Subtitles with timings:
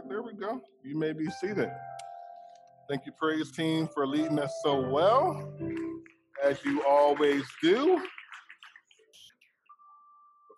[0.00, 0.60] right, there we go.
[0.82, 1.70] You may be seated.
[2.88, 5.52] Thank you, praise team, for leading us so well,
[6.42, 8.00] as you always do.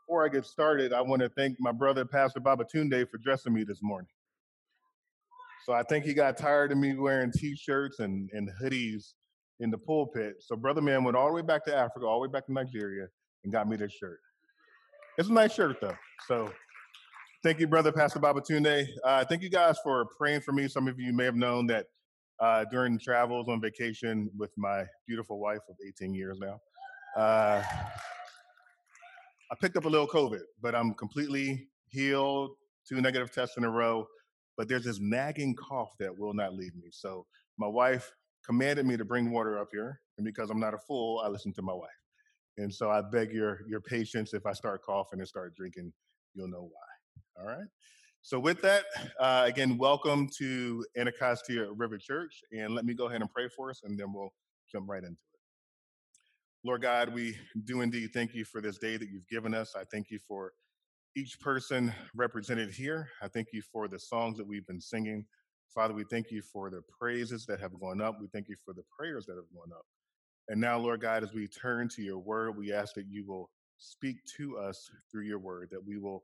[0.06, 3.64] Before I get started, I want to thank my brother, Pastor Babatunde, for dressing me
[3.64, 4.08] this morning.
[5.66, 9.12] So I think he got tired of me wearing t-shirts and, and hoodies
[9.60, 10.36] in the pulpit.
[10.40, 12.52] So brother man went all the way back to Africa, all the way back to
[12.52, 13.06] Nigeria,
[13.44, 14.18] and got me this shirt.
[15.18, 15.96] It's a nice shirt though.
[16.26, 16.50] So
[17.42, 18.86] thank you, brother Pastor Babatunde.
[19.04, 20.68] Uh, thank you guys for praying for me.
[20.68, 21.86] Some of you may have known that
[22.40, 26.60] uh, during travels on vacation with my beautiful wife of 18 years now,
[27.16, 27.62] uh,
[29.50, 32.50] I picked up a little COVID, but I'm completely healed.
[32.88, 34.06] Two negative tests in a row
[34.56, 36.88] but there's this nagging cough that will not leave me.
[36.90, 37.26] So
[37.58, 38.12] my wife
[38.44, 41.52] commanded me to bring water up here, and because I'm not a fool, I listen
[41.54, 41.90] to my wife.
[42.58, 44.34] And so I beg your your patience.
[44.34, 45.92] If I start coughing and start drinking,
[46.34, 46.91] you'll know why.
[47.38, 47.66] All right.
[48.22, 48.84] So with that,
[49.18, 53.70] uh, again, welcome to Anacostia River Church, and let me go ahead and pray for
[53.70, 54.32] us, and then we'll
[54.70, 55.40] jump right into it.
[56.64, 59.74] Lord God, we do indeed thank you for this day that you've given us.
[59.74, 60.52] I thank you for
[61.16, 63.08] each person represented here.
[63.20, 65.24] I thank you for the songs that we've been singing.
[65.74, 68.18] Father, we thank you for the praises that have gone up.
[68.20, 69.86] We thank you for the prayers that have gone up.
[70.48, 73.50] And now, Lord God, as we turn to your word, we ask that you will
[73.78, 76.22] speak to us through your word, that we will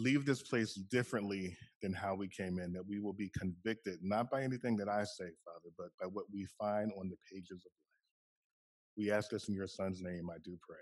[0.00, 4.30] leave this place differently than how we came in, that we will be convicted, not
[4.30, 7.72] by anything that I say, Father, but by what we find on the pages of
[7.72, 8.96] life.
[8.96, 10.78] We ask this in your son's name, I do pray.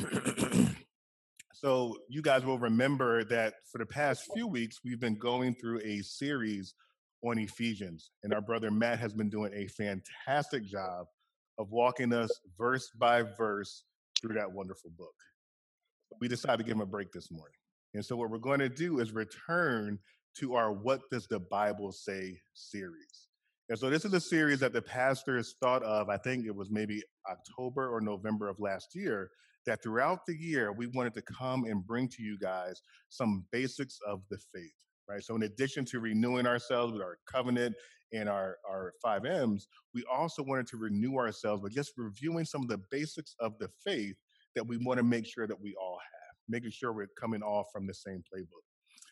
[0.00, 0.76] Amen.
[1.54, 5.80] So, you guys will remember that for the past few weeks, we've been going through
[5.84, 6.74] a series
[7.22, 8.10] on Ephesians.
[8.24, 11.06] And our brother Matt has been doing a fantastic job
[11.58, 13.84] of walking us verse by verse
[14.20, 15.14] through that wonderful book.
[16.20, 17.56] We decided to give him a break this morning.
[17.94, 19.98] And so, what we're going to do is return
[20.38, 23.28] to our What Does the Bible Say series.
[23.68, 26.70] And so, this is a series that the pastors thought of, I think it was
[26.70, 29.30] maybe October or November of last year,
[29.66, 33.98] that throughout the year, we wanted to come and bring to you guys some basics
[34.06, 34.72] of the faith,
[35.08, 35.22] right?
[35.22, 37.74] So, in addition to renewing ourselves with our covenant
[38.14, 42.62] and our, our five M's, we also wanted to renew ourselves by just reviewing some
[42.62, 44.16] of the basics of the faith
[44.54, 47.66] that we want to make sure that we all have, making sure we're coming all
[47.72, 48.64] from the same playbook.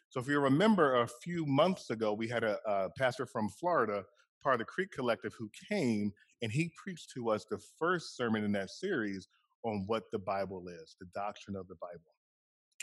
[0.08, 4.04] So, if you remember, a few months ago, we had a, a pastor from Florida,
[4.42, 6.12] part of the Creek Collective, who came
[6.42, 9.28] and he preached to us the first sermon in that series
[9.62, 12.14] on what the Bible is, the doctrine of the Bible.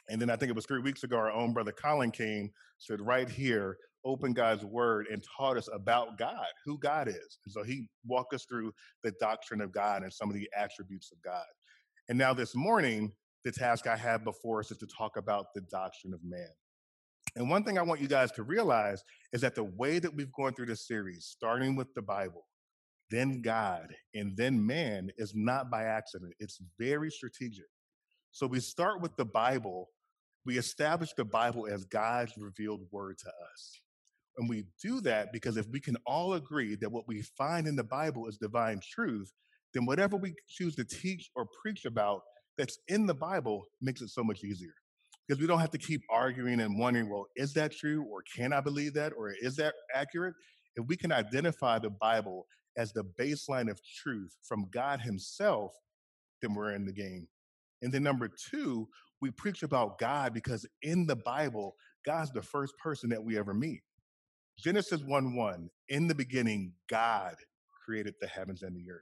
[0.09, 3.01] And then I think it was three weeks ago, our own brother Colin came, stood
[3.01, 7.39] right here, opened God's word, and taught us about God, who God is.
[7.45, 8.71] And so he walked us through
[9.03, 11.43] the doctrine of God and some of the attributes of God.
[12.09, 13.11] And now this morning,
[13.43, 16.49] the task I have before us is to talk about the doctrine of man.
[17.35, 19.03] And one thing I want you guys to realize
[19.33, 22.45] is that the way that we've gone through this series, starting with the Bible,
[23.09, 26.33] then God, and then man is not by accident.
[26.39, 27.67] It's very strategic.
[28.31, 29.89] So we start with the Bible.
[30.45, 33.81] We establish the Bible as God's revealed word to us.
[34.37, 37.75] And we do that because if we can all agree that what we find in
[37.75, 39.33] the Bible is divine truth,
[39.73, 42.21] then whatever we choose to teach or preach about
[42.57, 44.73] that's in the Bible makes it so much easier.
[45.27, 48.05] Because we don't have to keep arguing and wondering, well, is that true?
[48.09, 49.13] Or can I believe that?
[49.17, 50.33] Or is that accurate?
[50.75, 52.47] If we can identify the Bible
[52.77, 55.73] as the baseline of truth from God Himself,
[56.41, 57.27] then we're in the game.
[57.81, 58.87] And then number two,
[59.21, 63.53] we preach about God because in the Bible, God's the first person that we ever
[63.53, 63.81] meet.
[64.57, 67.35] Genesis 1 1, in the beginning, God
[67.85, 69.01] created the heavens and the earth.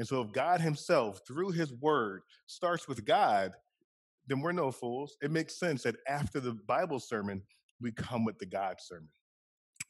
[0.00, 3.52] And so if God Himself, through His word, starts with God,
[4.26, 5.18] then we're no fools.
[5.20, 7.42] It makes sense that after the Bible sermon,
[7.82, 9.10] we come with the God sermon.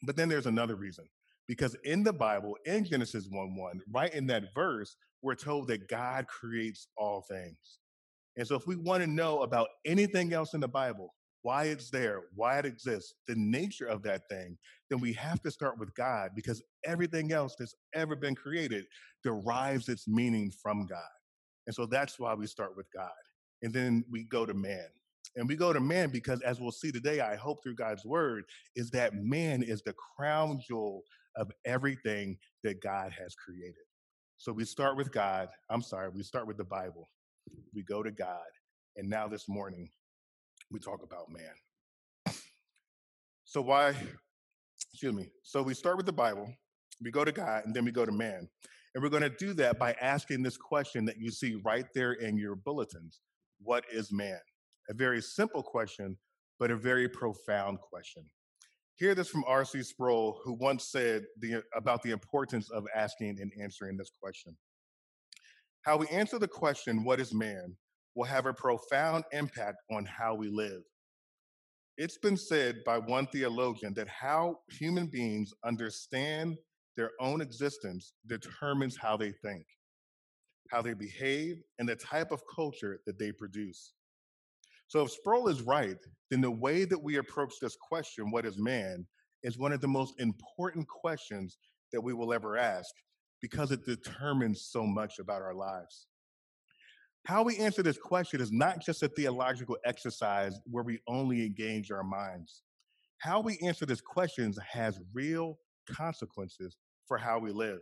[0.03, 1.05] But then there's another reason.
[1.47, 5.87] Because in the Bible, in Genesis 1 1, right in that verse, we're told that
[5.87, 7.79] God creates all things.
[8.35, 11.89] And so if we want to know about anything else in the Bible, why it's
[11.89, 14.57] there, why it exists, the nature of that thing,
[14.89, 18.85] then we have to start with God because everything else that's ever been created
[19.23, 21.01] derives its meaning from God.
[21.67, 23.09] And so that's why we start with God.
[23.61, 24.87] And then we go to man.
[25.35, 28.43] And we go to man because, as we'll see today, I hope through God's word,
[28.75, 31.03] is that man is the crown jewel
[31.37, 33.75] of everything that God has created.
[34.37, 35.47] So we start with God.
[35.69, 37.09] I'm sorry, we start with the Bible.
[37.73, 38.39] We go to God.
[38.97, 39.89] And now this morning,
[40.71, 42.35] we talk about man.
[43.43, 43.93] So, why,
[44.91, 45.29] excuse me.
[45.43, 46.51] So, we start with the Bible,
[47.03, 48.47] we go to God, and then we go to man.
[48.93, 52.13] And we're going to do that by asking this question that you see right there
[52.13, 53.21] in your bulletins
[53.61, 54.39] What is man?
[54.89, 56.17] A very simple question,
[56.59, 58.23] but a very profound question.
[58.95, 59.83] Hear this from R.C.
[59.83, 64.55] Sproul, who once said the, about the importance of asking and answering this question.
[65.81, 67.75] How we answer the question, What is man?
[68.15, 70.81] Will have a profound impact on how we live.
[71.97, 76.57] It's been said by one theologian that how human beings understand
[76.97, 79.65] their own existence determines how they think,
[80.71, 83.93] how they behave, and the type of culture that they produce.
[84.87, 85.97] So, if Sproul is right,
[86.29, 89.05] then the way that we approach this question, what is man,
[89.43, 91.57] is one of the most important questions
[91.93, 92.93] that we will ever ask
[93.41, 96.07] because it determines so much about our lives.
[97.25, 101.91] How we answer this question is not just a theological exercise where we only engage
[101.91, 102.63] our minds.
[103.19, 107.81] How we answer this question has real consequences for how we live.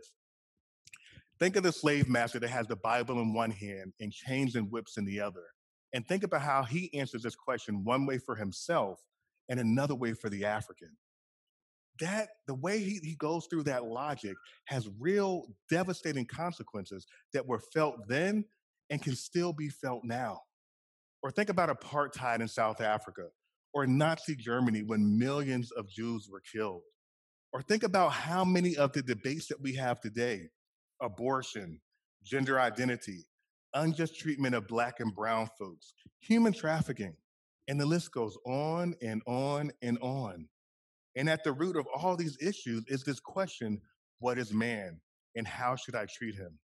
[1.38, 4.70] Think of the slave master that has the Bible in one hand and chains and
[4.70, 5.44] whips in the other.
[5.94, 9.00] And think about how he answers this question one way for himself
[9.48, 10.90] and another way for the African.
[11.98, 14.36] That the way he, he goes through that logic
[14.66, 18.44] has real devastating consequences that were felt then
[18.90, 20.40] and can still be felt now.
[21.22, 23.28] Or think about apartheid in South Africa
[23.72, 26.82] or Nazi Germany when millions of Jews were killed.
[27.52, 30.48] Or think about how many of the debates that we have today
[31.00, 31.80] abortion,
[32.22, 33.26] gender identity,
[33.74, 37.14] unjust treatment of black and brown folks, human trafficking,
[37.68, 40.48] and the list goes on and on and on.
[41.16, 43.80] And at the root of all these issues is this question
[44.18, 45.00] what is man
[45.34, 46.58] and how should I treat him?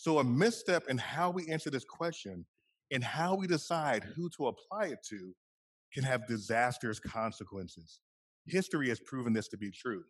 [0.00, 2.46] So, a misstep in how we answer this question
[2.90, 5.34] and how we decide who to apply it to
[5.92, 8.00] can have disastrous consequences.
[8.46, 10.02] History has proven this to be true.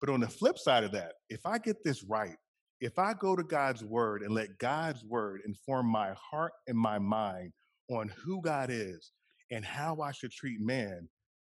[0.00, 2.38] But on the flip side of that, if I get this right,
[2.80, 6.98] if I go to God's word and let God's word inform my heart and my
[6.98, 7.52] mind
[7.90, 9.12] on who God is
[9.50, 11.06] and how I should treat man,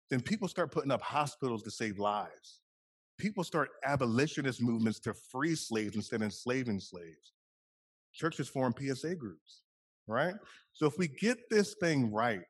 [0.10, 2.60] then people start putting up hospitals to save lives.
[3.18, 7.31] People start abolitionist movements to free slaves instead of enslaving slaves
[8.16, 9.62] churches form PSA groups,
[10.08, 10.34] right?
[10.74, 12.42] So if we get this thing right,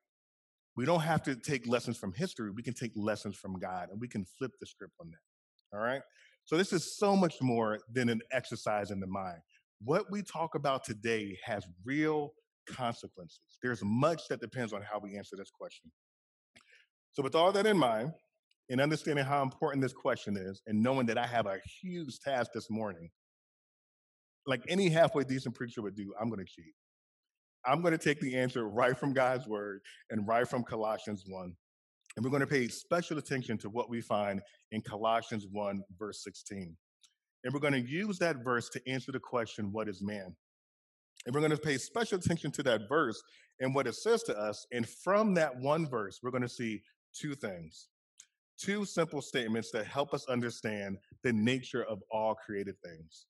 [0.78, 2.52] we don't have to take lessons from history.
[2.52, 5.78] We can take lessons from God and we can flip the script on that.
[5.78, 6.02] All right.
[6.46, 9.40] So this is so much more than an exercise in the mind.
[9.84, 12.34] What we talk about today has real
[12.68, 13.40] consequences.
[13.62, 15.92] There's much that depends on how we answer this question.
[17.14, 18.12] So, with all that in mind,
[18.70, 22.52] and understanding how important this question is, and knowing that I have a huge task
[22.54, 23.10] this morning,
[24.48, 26.74] like any halfway decent preacher would do, I'm going to cheat.
[27.66, 29.82] I'm going to take the answer right from God's word
[30.12, 31.56] and right from Colossians 1.
[32.16, 36.24] And we're going to pay special attention to what we find in Colossians 1, verse
[36.24, 36.76] 16.
[37.44, 40.36] And we're going to use that verse to answer the question, What is man?
[41.26, 43.22] And we're going to pay special attention to that verse
[43.60, 44.66] and what it says to us.
[44.72, 46.82] And from that one verse, we're going to see
[47.14, 47.88] two things
[48.58, 53.26] two simple statements that help us understand the nature of all created things.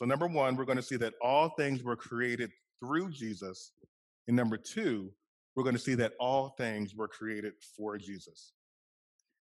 [0.00, 2.50] So, number one, we're going to see that all things were created
[2.82, 3.72] through Jesus.
[4.28, 5.12] And number two,
[5.54, 8.54] we're going to see that all things were created for Jesus.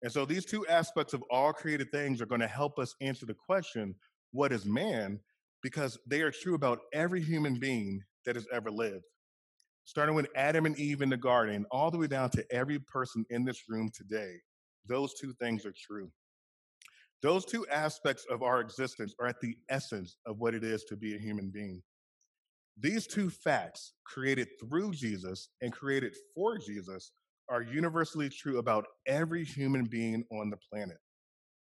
[0.02, 3.26] And so, these two aspects of all created things are going to help us answer
[3.26, 3.94] the question
[4.32, 5.20] what is man?
[5.62, 9.04] Because they are true about every human being that has ever lived.
[9.84, 13.26] Starting with Adam and Eve in the garden, all the way down to every person
[13.28, 14.36] in this room today,
[14.86, 16.10] those two things are true.
[17.22, 20.96] Those two aspects of our existence are at the essence of what it is to
[20.96, 21.82] be a human being.
[22.78, 27.12] These two facts, created through Jesus and created for Jesus,
[27.48, 30.98] are universally true about every human being on the planet.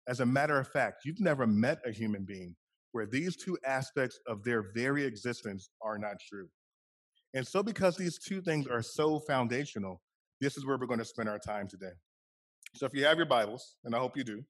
[0.08, 2.56] As a matter of fact, you've never met a human being
[2.92, 6.50] where these two aspects of their very existence are not true.
[7.34, 10.02] And so, because these two things are so foundational,
[10.42, 11.92] this is where we're going to spend our time today.
[12.76, 14.44] So, if you have your Bibles, and I hope you do,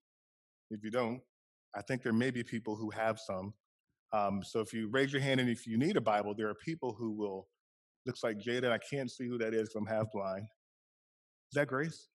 [0.70, 1.22] if you don't,
[1.76, 3.54] I think there may be people who have some.
[4.14, 6.56] Um, so if you raise your hand and if you need a Bible, there are
[6.56, 7.48] people who will,
[8.06, 10.44] looks like Jada, I can't see who that is I'm half blind.
[11.52, 12.08] Is that Grace?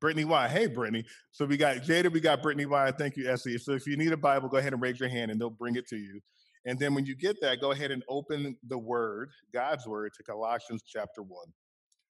[0.00, 0.48] Brittany Y.
[0.48, 1.04] Hey, Brittany.
[1.32, 2.90] So we got Jada, we got Brittany Y.
[2.92, 3.58] Thank you, Essie.
[3.58, 5.76] So if you need a Bible, go ahead and raise your hand and they'll bring
[5.76, 6.20] it to you.
[6.66, 10.24] And then when you get that, go ahead and open the word, God's word, to
[10.24, 11.30] Colossians chapter 1.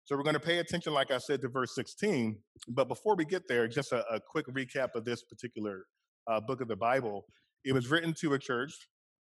[0.05, 2.37] So we're going to pay attention, like I said, to verse 16.
[2.69, 5.85] But before we get there, just a, a quick recap of this particular
[6.27, 7.25] uh, book of the Bible.
[7.65, 8.73] It was written to a church,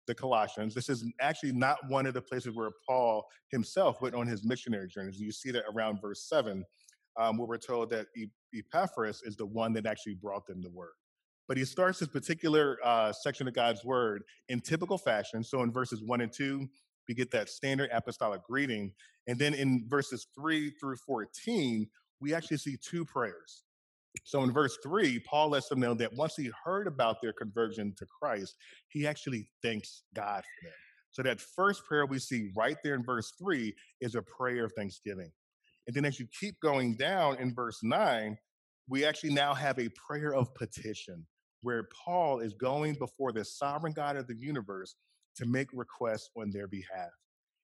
[0.06, 0.74] the Colossians.
[0.74, 4.88] This is actually not one of the places where Paul himself went on his missionary
[4.88, 5.20] journeys.
[5.20, 6.64] You see that around verse 7,
[7.18, 8.06] um, where we're told that
[8.54, 10.92] Epaphras is the one that actually brought them the word.
[11.46, 15.44] But he starts this particular uh, section of God's word in typical fashion.
[15.44, 16.66] So in verses 1 and 2,
[17.08, 18.92] we get that standard apostolic greeting.
[19.26, 21.86] And then in verses 3 through 14,
[22.20, 23.64] we actually see two prayers.
[24.22, 27.92] So in verse three, Paul lets them know that once he heard about their conversion
[27.98, 28.54] to Christ,
[28.88, 30.74] he actually thanks God for them.
[31.10, 34.72] So that first prayer we see right there in verse three is a prayer of
[34.72, 35.30] thanksgiving.
[35.86, 38.38] And then as you keep going down in verse nine,
[38.88, 41.26] we actually now have a prayer of petition
[41.62, 44.94] where Paul is going before the sovereign God of the universe
[45.36, 47.10] to make requests on their behalf.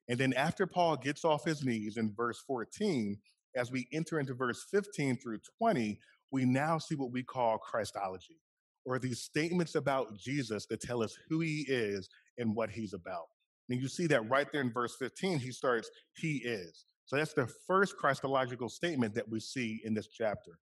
[0.09, 3.17] And then after Paul gets off his knees in verse 14,
[3.57, 5.99] as we enter into verse 15 through 20,
[6.33, 8.41] we now see what we call Christology,
[8.85, 12.09] or these statements about Jesus that tell us who he is
[12.39, 13.27] and what he's about.
[13.69, 16.87] And you see that right there in verse 15, he starts, He is.
[17.07, 20.59] So that's the first Christological statement that we see in this chapter.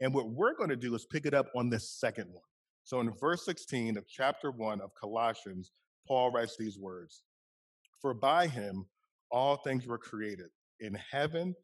[0.00, 2.44] And what we're going to do is pick it up on the second one.
[2.84, 5.72] So in verse 16 of chapter 1 of Colossians,
[6.06, 7.22] Paul writes these words
[8.00, 8.86] For by him
[9.30, 10.48] all things were created,
[10.80, 11.54] in heaven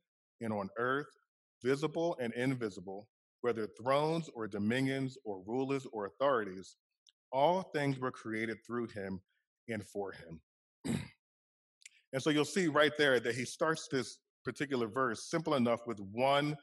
[0.41, 1.07] and on earth,
[1.63, 3.09] visible and invisible,
[3.41, 6.77] whether thrones or dominions or rulers or authorities,
[7.33, 9.21] all things were created through him
[9.69, 10.41] and for him.
[12.13, 15.99] and so you'll see right there that he starts this particular verse simple enough with
[16.13, 16.57] one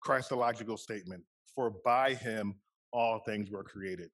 [0.00, 1.22] Christological statement
[1.54, 2.54] for by him
[2.92, 4.10] all things were created.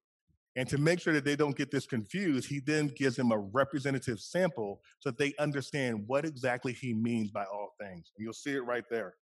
[0.55, 3.37] And to make sure that they don't get this confused, he then gives them a
[3.37, 8.11] representative sample so that they understand what exactly he means by all things.
[8.15, 9.15] And you'll see it right there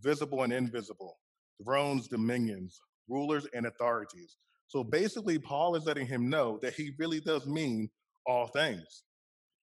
[0.00, 1.18] visible and invisible,
[1.64, 4.36] thrones, dominions, rulers, and authorities.
[4.68, 7.90] So basically, Paul is letting him know that he really does mean
[8.24, 9.02] all things.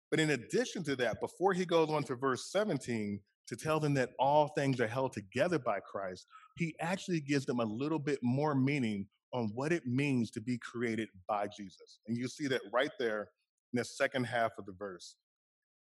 [0.09, 3.93] But in addition to that, before he goes on to verse 17 to tell them
[3.93, 6.25] that all things are held together by Christ,
[6.57, 10.57] he actually gives them a little bit more meaning on what it means to be
[10.57, 11.99] created by Jesus.
[12.07, 13.27] And you see that right there
[13.73, 15.17] in the second half of the verse.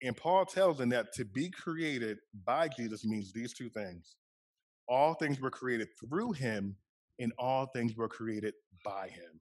[0.04, 4.16] And Paul tells them that to be created by Jesus means these two things
[4.88, 6.76] all things were created through him,
[7.20, 9.40] and all things were created by him.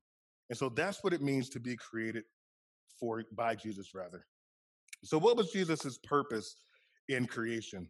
[0.48, 2.22] And so that's what it means to be created
[3.00, 4.26] for by Jesus, rather.
[5.02, 6.56] So, what was Jesus's purpose
[7.08, 7.88] in creation?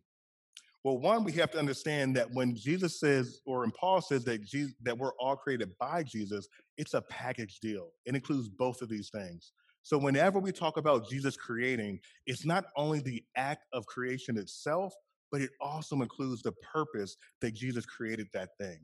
[0.83, 4.43] Well, one, we have to understand that when Jesus says, or when Paul says that
[4.43, 7.91] Jesus, that we're all created by Jesus, it's a package deal.
[8.07, 9.53] It includes both of these things.
[9.83, 14.95] So whenever we talk about Jesus creating, it's not only the act of creation itself,
[15.31, 18.79] but it also includes the purpose that Jesus created that thing.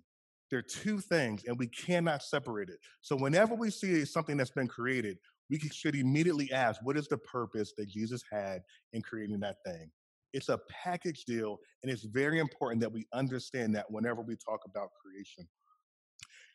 [0.50, 2.78] There are two things, and we cannot separate it.
[3.00, 7.18] So whenever we see something that's been created, we should immediately ask, what is the
[7.18, 8.62] purpose that Jesus had
[8.92, 9.90] in creating that thing?
[10.32, 14.60] It's a package deal, and it's very important that we understand that whenever we talk
[14.66, 15.46] about creation.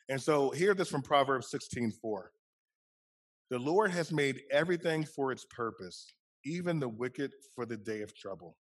[0.10, 2.32] And so, hear this from Proverbs 16 4.
[3.50, 6.06] The Lord has made everything for its purpose,
[6.46, 8.58] even the wicked for the day of trouble.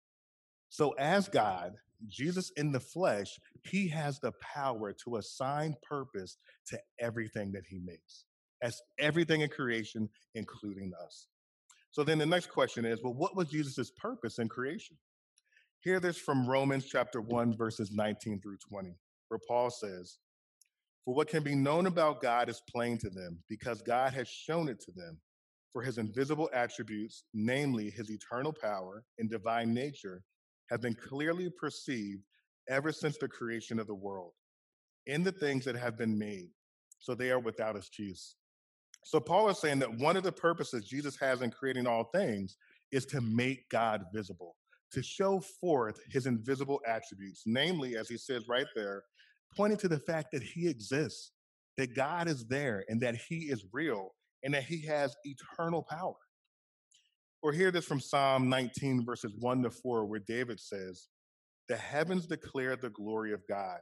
[0.69, 1.75] So, as God,
[2.09, 7.79] Jesus in the flesh, he has the power to assign purpose to everything that he
[7.79, 8.25] makes,
[8.63, 11.29] as everything in creation, including us.
[11.95, 14.97] So then the next question is well, what was Jesus' purpose in creation?
[15.79, 18.97] Hear this from Romans chapter 1, verses 19 through 20,
[19.29, 20.19] where Paul says,
[21.05, 24.69] For what can be known about God is plain to them, because God has shown
[24.69, 25.21] it to them.
[25.73, 30.25] For his invisible attributes, namely his eternal power and divine nature,
[30.71, 32.25] have been clearly perceived
[32.69, 34.33] ever since the creation of the world
[35.07, 36.49] in the things that have been made,
[36.99, 38.35] so they are without excuse.
[39.05, 42.57] So Paul is saying that one of the purposes Jesus has in creating all things
[42.91, 44.57] is to make God visible,
[44.93, 49.05] to show forth his invisible attributes, namely, as he says right there,
[49.55, 51.33] pointing to the fact that he exists,
[51.77, 56.17] that God is there, and that he is real, and that he has eternal power.
[57.43, 61.09] Or hear this from Psalm 19, verses 1 to 4, where David says,
[61.69, 63.81] The heavens declare the glory of God,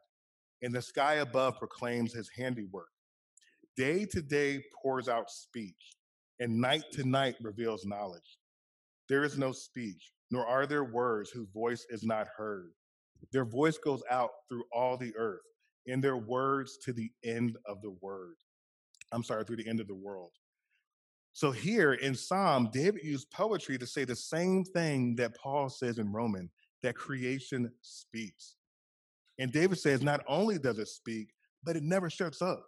[0.63, 2.89] and the sky above proclaims his handiwork.
[3.77, 5.97] Day to day pours out speech,
[6.41, 8.39] and night to night reveals knowledge.
[9.09, 12.73] There is no speech, nor are there words whose voice is not heard.
[13.33, 15.41] Their voice goes out through all the earth,
[15.87, 18.35] and their words to the end of the word.
[19.13, 20.33] I'm sorry, through the end of the world.
[21.33, 25.99] So here in Psalm, David used poetry to say the same thing that Paul says
[25.99, 26.51] in Roman,
[26.83, 28.57] that creation speaks.
[29.39, 31.33] And David says not only does it speak,
[31.65, 32.67] but it never shuts up.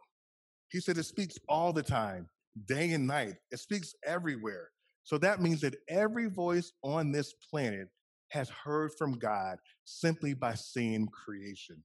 [0.71, 2.29] He said it speaks all the time,
[2.67, 3.37] day and night.
[3.51, 4.71] It speaks everywhere.
[5.05, 7.89] So that means that every voice on this planet
[8.29, 11.83] has heard from God simply by seeing creation.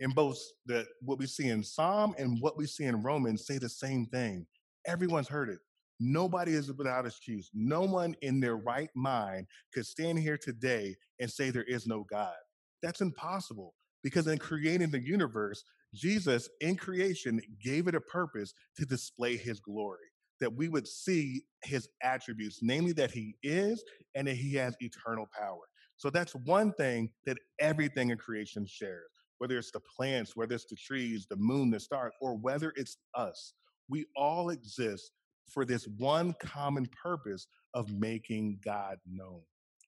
[0.00, 3.58] And both the what we see in Psalm and what we see in Romans say
[3.58, 4.46] the same thing.
[4.86, 5.58] Everyone's heard it.
[6.00, 7.50] Nobody is without excuse.
[7.54, 12.04] No one in their right mind could stand here today and say there is no
[12.10, 12.34] God.
[12.82, 18.84] That's impossible Because in creating the universe, Jesus in creation gave it a purpose to
[18.84, 20.06] display his glory,
[20.40, 23.82] that we would see his attributes, namely that he is
[24.14, 25.62] and that he has eternal power.
[25.96, 30.66] So that's one thing that everything in creation shares, whether it's the plants, whether it's
[30.66, 33.54] the trees, the moon, the stars, or whether it's us.
[33.88, 35.12] We all exist
[35.48, 39.42] for this one common purpose of making God known.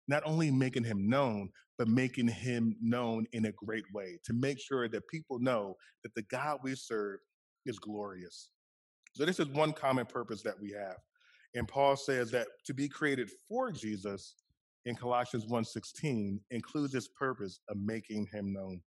[0.08, 4.58] Not only making him known, but making him known in a great way to make
[4.60, 7.18] sure that people know that the God we serve
[7.66, 8.50] is glorious.
[9.12, 10.96] So, this is one common purpose that we have.
[11.54, 14.34] And Paul says that to be created for Jesus
[14.84, 18.82] in Colossians 1:16 includes this purpose of making him known.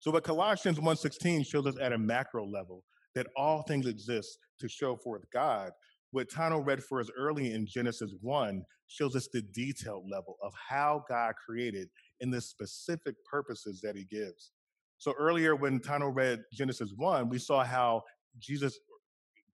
[0.00, 2.84] So what Colossians 1:16 shows us at a macro level
[3.14, 5.72] that all things exist to show forth God,
[6.12, 10.52] what Tano read for us early in Genesis 1 shows us the detailed level of
[10.54, 11.88] how God created
[12.20, 14.52] and the specific purposes that he gives.
[14.98, 18.02] So earlier when Tano read Genesis 1, we saw how
[18.38, 18.78] Jesus,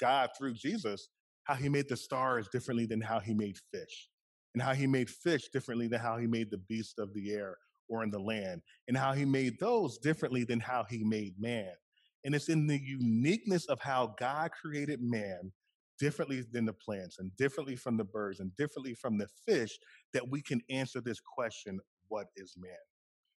[0.00, 1.08] God through Jesus,
[1.44, 4.08] how he made the stars differently than how he made fish,
[4.54, 7.56] and how he made fish differently than how he made the beasts of the air
[7.88, 11.70] or in the land, and how he made those differently than how he made man.
[12.25, 15.52] And it's in the uniqueness of how God created man
[15.99, 19.79] differently than the plants and differently from the birds and differently from the fish
[20.12, 22.73] that we can answer this question what is man?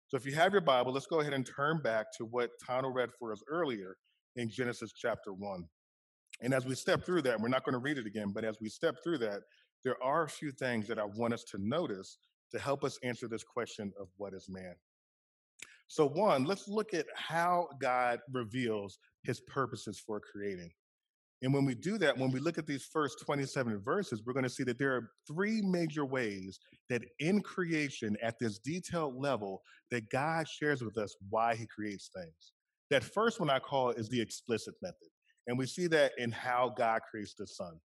[0.08, 2.94] So if you have your Bible, let's go ahead and turn back to what Tano
[2.94, 3.96] read for us earlier
[4.36, 5.66] in Genesis chapter 1.
[6.42, 8.58] And as we step through that, we're not going to read it again, but as
[8.62, 9.42] we step through that,
[9.84, 12.18] there are a few things that I want us to notice
[12.52, 14.74] to help us answer this question of what is man.
[15.88, 20.72] So, one, let's look at how God reveals his purposes for creating.
[21.42, 24.44] And when we do that, when we look at these first 27 verses, we're going
[24.44, 29.62] to see that there are three major ways that in creation, at this detailed level,
[29.90, 32.54] that God shares with us why he creates things.
[32.90, 35.08] That first one I call is the explicit method.
[35.48, 37.80] And we see that in how God creates the sun.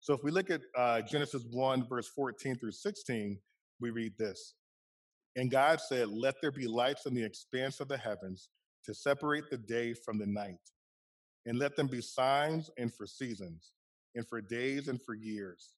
[0.00, 3.38] So if we look at uh, Genesis 1, verse 14 through 16,
[3.80, 4.54] we read this
[5.36, 8.50] And God said, Let there be lights in the expanse of the heavens
[8.84, 10.56] to separate the day from the night
[11.46, 13.72] and let them be signs and for seasons,
[14.14, 15.72] and for days and for years.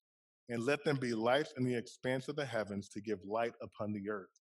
[0.48, 3.92] And let them be lights in the expanse of the heavens to give light upon
[3.92, 4.40] the earth.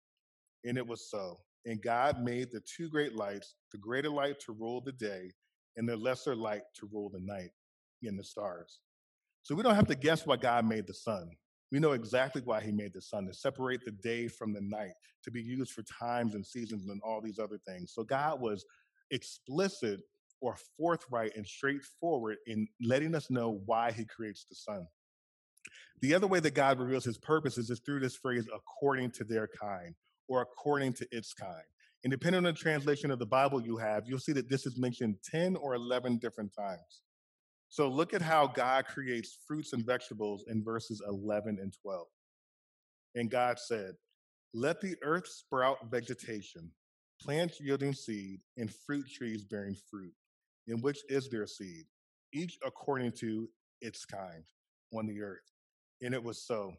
[0.64, 1.38] And it was so.
[1.66, 5.30] And God made the two great lights, the greater light to rule the day,
[5.76, 7.50] and the lesser light to rule the night
[8.02, 8.80] in the stars.
[9.42, 11.30] So we don't have to guess why God made the sun.
[11.70, 14.92] We know exactly why he made the sun to separate the day from the night,
[15.24, 17.92] to be used for times and seasons and all these other things.
[17.94, 18.64] So God was
[19.10, 20.00] explicit
[20.42, 24.86] or forthright and straightforward in letting us know why he creates the sun.
[26.00, 29.48] The other way that God reveals his purposes is through this phrase, according to their
[29.48, 29.94] kind
[30.28, 31.62] or according to its kind.
[32.02, 34.76] And depending on the translation of the Bible you have, you'll see that this is
[34.76, 37.02] mentioned 10 or 11 different times.
[37.68, 42.06] So look at how God creates fruits and vegetables in verses 11 and 12.
[43.14, 43.94] And God said,
[44.52, 46.72] Let the earth sprout vegetation,
[47.20, 50.12] plants yielding seed, and fruit trees bearing fruit
[50.66, 51.84] in which is their seed,
[52.32, 53.48] each according to
[53.80, 54.44] its kind
[54.94, 55.50] on the earth.
[56.00, 56.72] And it was so.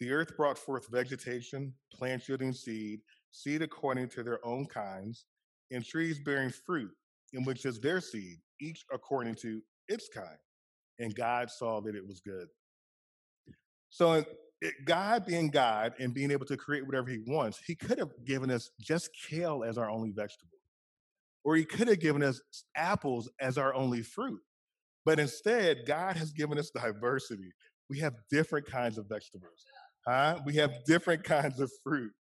[0.00, 5.26] The earth brought forth vegetation, plants yielding seed, seed according to their own kinds,
[5.70, 6.90] and trees bearing fruit,
[7.32, 10.38] in which is their seed, each according to its kind.
[10.98, 12.48] And God saw that it was good.
[13.90, 14.24] So,
[14.84, 18.50] God being God and being able to create whatever He wants, He could have given
[18.50, 20.53] us just kale as our only vegetable.
[21.44, 22.40] Or he could have given us
[22.74, 24.40] apples as our only fruit.
[25.04, 27.52] But instead, God has given us diversity.
[27.90, 29.64] We have different kinds of vegetables.
[30.06, 30.38] Huh?
[30.46, 32.12] We have different kinds of fruit.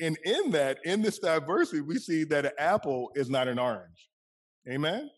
[0.00, 4.08] And in that, in this diversity, we see that an apple is not an orange.
[4.68, 5.10] Amen?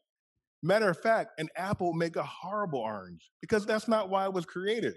[0.63, 4.45] Matter of fact, an apple make a horrible orange because that's not why it was
[4.45, 4.95] created.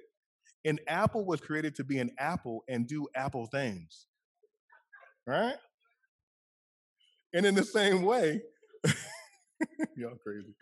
[0.65, 4.07] An apple was created to be an apple and do apple things.
[5.27, 5.55] Right?
[7.35, 8.41] And in the same way,
[9.97, 10.55] y'all crazy.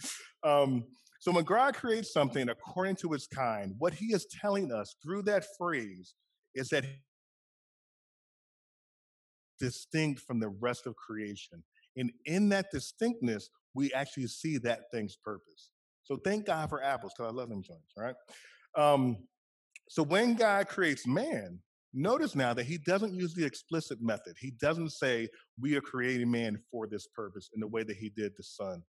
[0.43, 0.85] Um,
[1.19, 5.21] so when God creates something according to its kind, what he is telling us through
[5.23, 6.15] that phrase
[6.55, 6.83] is that
[9.59, 11.63] distinct from the rest of creation.
[11.95, 15.69] And in that distinctness, we actually see that thing's purpose.
[16.03, 18.15] So thank God for apples, because I love them joints, right?
[18.75, 19.17] Um,
[19.89, 21.59] so when God creates man,
[21.93, 24.35] Notice now that he doesn't use the explicit method.
[24.39, 25.29] He doesn't say,
[25.59, 28.83] We are creating man for this purpose in the way that he did the sun.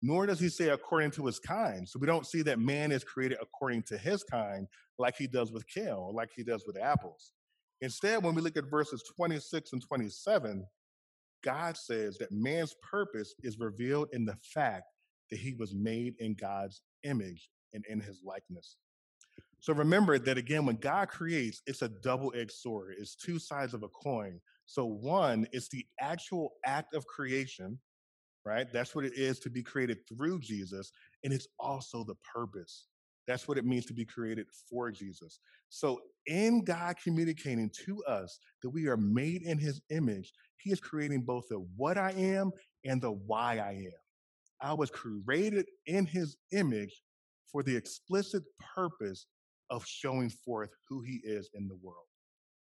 [0.00, 1.88] Nor does he say according to his kind.
[1.88, 5.50] So we don't see that man is created according to his kind like he does
[5.50, 7.32] with kale like he does with apples.
[7.80, 10.64] Instead, when we look at verses 26 and 27,
[11.42, 14.84] God says that man's purpose is revealed in the fact
[15.30, 18.76] that he was made in God's image and in his likeness.
[19.60, 23.74] So remember that again, when God creates, it's a double edged sword, it's two sides
[23.74, 24.40] of a coin.
[24.66, 27.78] So, one, it's the actual act of creation,
[28.44, 28.66] right?
[28.72, 30.90] That's what it is to be created through Jesus.
[31.24, 32.86] And it's also the purpose.
[33.26, 35.40] That's what it means to be created for Jesus.
[35.68, 40.80] So, in God communicating to us that we are made in his image, he is
[40.80, 42.50] creating both the what I am
[42.84, 44.00] and the why I am.
[44.60, 47.02] I was created in his image
[47.50, 48.42] for the explicit
[48.74, 49.26] purpose
[49.70, 52.06] of showing forth who he is in the world.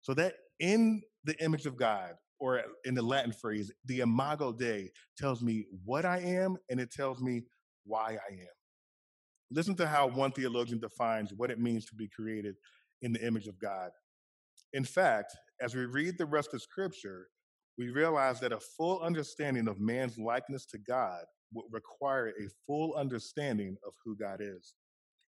[0.02, 4.90] So, that in the image of God, or in the Latin phrase, the imago Dei
[5.16, 7.42] tells me what I am and it tells me
[7.84, 8.48] why I am.
[9.50, 12.54] Listen to how one theologian defines what it means to be created
[13.02, 13.90] in the image of God.
[14.72, 17.28] In fact, as we read the rest of Scripture,
[17.78, 22.94] we realize that a full understanding of man's likeness to God would require a full
[22.94, 24.74] understanding of who God is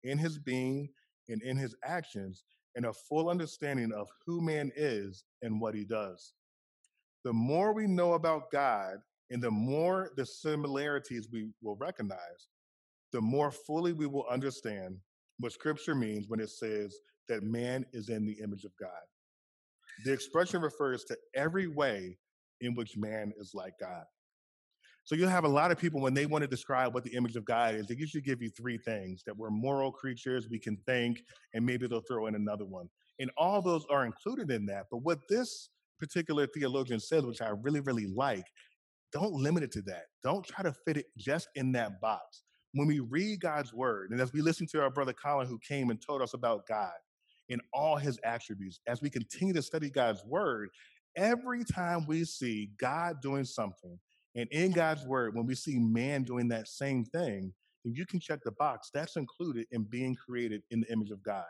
[0.03, 0.89] in his being
[1.29, 2.43] and in his actions,
[2.75, 6.33] and a full understanding of who man is and what he does.
[7.23, 8.97] The more we know about God
[9.31, 12.49] and the more the similarities we will recognize,
[13.11, 14.97] the more fully we will understand
[15.39, 18.89] what scripture means when it says that man is in the image of God.
[20.03, 22.17] The expression refers to every way
[22.61, 24.03] in which man is like God.
[25.05, 27.35] So you'll have a lot of people when they want to describe what the image
[27.35, 30.77] of God is, they usually give you three things that we're moral creatures, we can
[30.87, 32.89] think, and maybe they'll throw in another one.
[33.19, 34.87] And all those are included in that.
[34.91, 38.45] But what this particular theologian says, which I really, really like,
[39.13, 40.05] don't limit it to that.
[40.23, 42.43] Don't try to fit it just in that box
[42.75, 45.89] when we read God's word, and as we listen to our brother Colin, who came
[45.89, 46.91] and told us about God
[47.47, 50.69] in all his attributes, as we continue to study God's word,
[51.15, 53.97] every time we see God doing something,
[54.35, 58.19] and in God's word, when we see man doing that same thing, then you can
[58.19, 58.89] check the box.
[58.93, 61.45] That's included in being created in the image of God.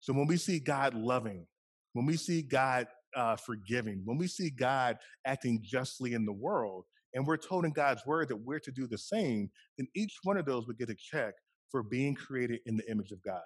[0.00, 1.46] So when we see God loving,
[1.92, 6.84] when we see God uh, forgiving, when we see God acting justly in the world,
[7.14, 10.36] and we're told in God's word that we're to do the same, then each one
[10.36, 11.34] of those would get a check
[11.70, 13.40] for being created in the image of God.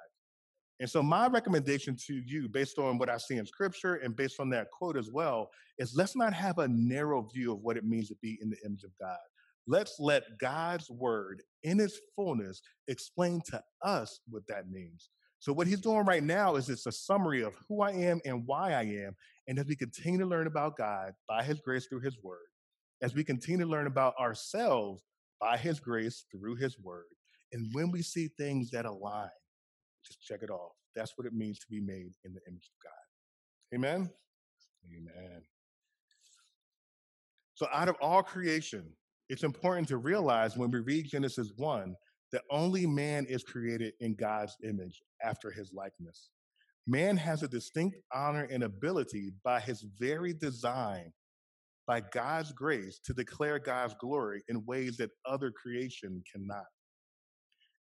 [0.80, 4.40] And so, my recommendation to you, based on what I see in scripture and based
[4.40, 7.84] on that quote as well, is let's not have a narrow view of what it
[7.84, 9.18] means to be in the image of God.
[9.66, 15.10] Let's let God's word in its fullness explain to us what that means.
[15.38, 18.46] So, what he's doing right now is it's a summary of who I am and
[18.46, 19.14] why I am.
[19.48, 22.46] And as we continue to learn about God by his grace through his word,
[23.02, 25.02] as we continue to learn about ourselves
[25.40, 27.06] by His grace through His Word.
[27.52, 29.30] And when we see things that align,
[30.10, 30.72] just check it off.
[30.94, 33.74] That's what it means to be made in the image of God.
[33.74, 34.10] Amen?
[34.86, 35.42] Amen.
[37.54, 38.84] So, out of all creation,
[39.28, 41.94] it's important to realize when we read Genesis 1
[42.32, 46.30] that only man is created in God's image after his likeness.
[46.86, 51.12] Man has a distinct honor and ability by his very design
[51.86, 56.66] by God's grace to declare God's glory in ways that other creation cannot.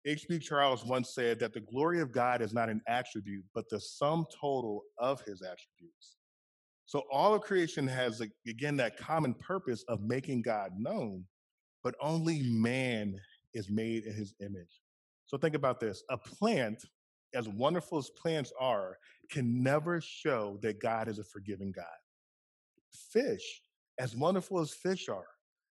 [0.06, 0.40] H.B.
[0.40, 4.26] Charles once said that the glory of God is not an attribute, but the sum
[4.40, 6.18] total of his attributes.
[6.86, 11.26] So all of creation has, again, that common purpose of making God known,
[11.84, 13.20] but only man
[13.54, 14.82] is made in his image.
[15.26, 16.84] So think about this a plant,
[17.36, 18.98] as wonderful as plants are,
[19.30, 21.86] can never show that God is a forgiving God.
[23.12, 23.62] Fish
[24.00, 25.28] as wonderful as fish are,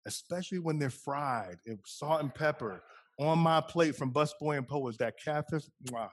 [0.05, 2.83] especially when they're fried salt and pepper
[3.19, 6.09] on my plate from Busboy and Poets, that catfish, mwah,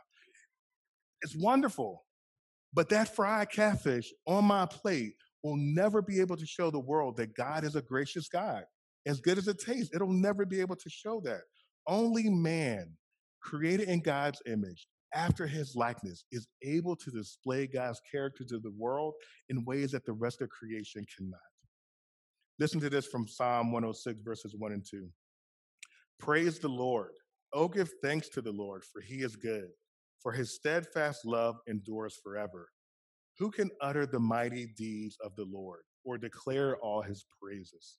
[1.22, 2.04] it's wonderful.
[2.72, 7.16] But that fried catfish on my plate will never be able to show the world
[7.16, 8.64] that God is a gracious God.
[9.06, 11.42] As good as it tastes, it'll never be able to show that.
[11.86, 12.96] Only man,
[13.42, 18.72] created in God's image, after his likeness, is able to display God's character to the
[18.76, 19.14] world
[19.50, 21.38] in ways that the rest of creation cannot.
[22.58, 25.08] Listen to this from Psalm 106, verses 1 and 2.
[26.18, 27.12] Praise the Lord.
[27.52, 29.68] Oh, give thanks to the Lord, for he is good,
[30.20, 32.68] for his steadfast love endures forever.
[33.38, 37.98] Who can utter the mighty deeds of the Lord or declare all his praises?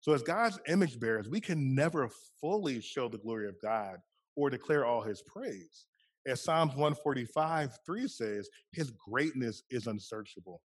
[0.00, 3.96] So, as God's image bearers, we can never fully show the glory of God
[4.36, 5.86] or declare all his praise.
[6.26, 10.60] As Psalms 145 3 says, his greatness is unsearchable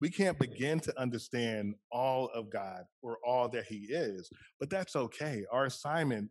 [0.00, 4.30] we can't begin to understand all of God or all that He is,
[4.60, 5.44] but that's okay.
[5.50, 6.30] Our assignment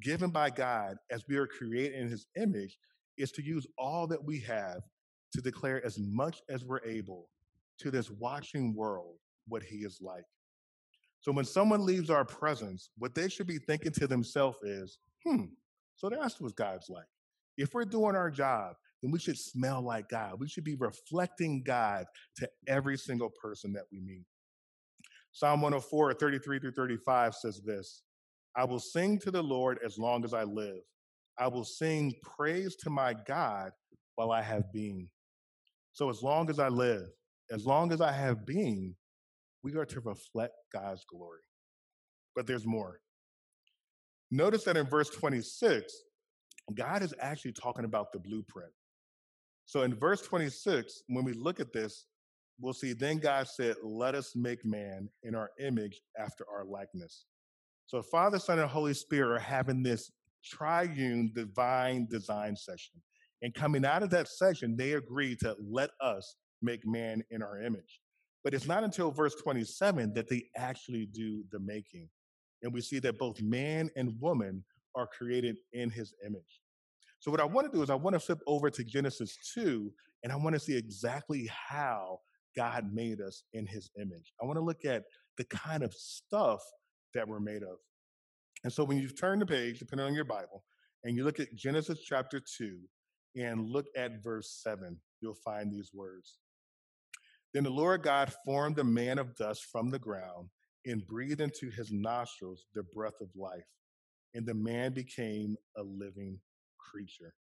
[0.00, 2.78] given by God as we are created in His image
[3.18, 4.82] is to use all that we have
[5.32, 7.28] to declare as much as we're able
[7.80, 9.16] to this watching world
[9.48, 10.24] what he is like.
[11.20, 15.44] So when someone leaves our presence, what they should be thinking to themselves is, hmm,
[15.96, 17.06] so that's what God's like.
[17.56, 20.38] If we're doing our job, then we should smell like God.
[20.38, 24.24] We should be reflecting God to every single person that we meet.
[25.32, 28.02] Psalm 104, 33 through 35 says this
[28.54, 30.80] I will sing to the Lord as long as I live.
[31.38, 33.72] I will sing praise to my God
[34.16, 35.08] while I have being.
[35.92, 37.08] So, as long as I live,
[37.50, 38.94] as long as I have being,
[39.62, 41.40] we are to reflect God's glory.
[42.36, 43.00] But there's more.
[44.30, 45.92] Notice that in verse 26,
[46.74, 48.72] God is actually talking about the blueprint.
[49.72, 52.04] So in verse 26, when we look at this,
[52.60, 57.24] we'll see then God said, Let us make man in our image after our likeness.
[57.86, 60.12] So Father, Son, and Holy Spirit are having this
[60.44, 63.00] triune divine design session.
[63.40, 67.62] And coming out of that session, they agree to let us make man in our
[67.62, 68.02] image.
[68.44, 72.10] But it's not until verse 27 that they actually do the making.
[72.62, 76.60] And we see that both man and woman are created in his image.
[77.22, 79.92] So, what I want to do is, I want to flip over to Genesis 2,
[80.24, 82.18] and I want to see exactly how
[82.56, 84.32] God made us in his image.
[84.42, 85.04] I want to look at
[85.38, 86.60] the kind of stuff
[87.14, 87.76] that we're made of.
[88.64, 90.64] And so, when you turn the page, depending on your Bible,
[91.04, 92.80] and you look at Genesis chapter 2
[93.36, 96.38] and look at verse 7, you'll find these words.
[97.54, 100.48] Then the Lord God formed a man of dust from the ground
[100.86, 103.62] and breathed into his nostrils the breath of life,
[104.34, 106.40] and the man became a living
[106.90, 107.34] creature.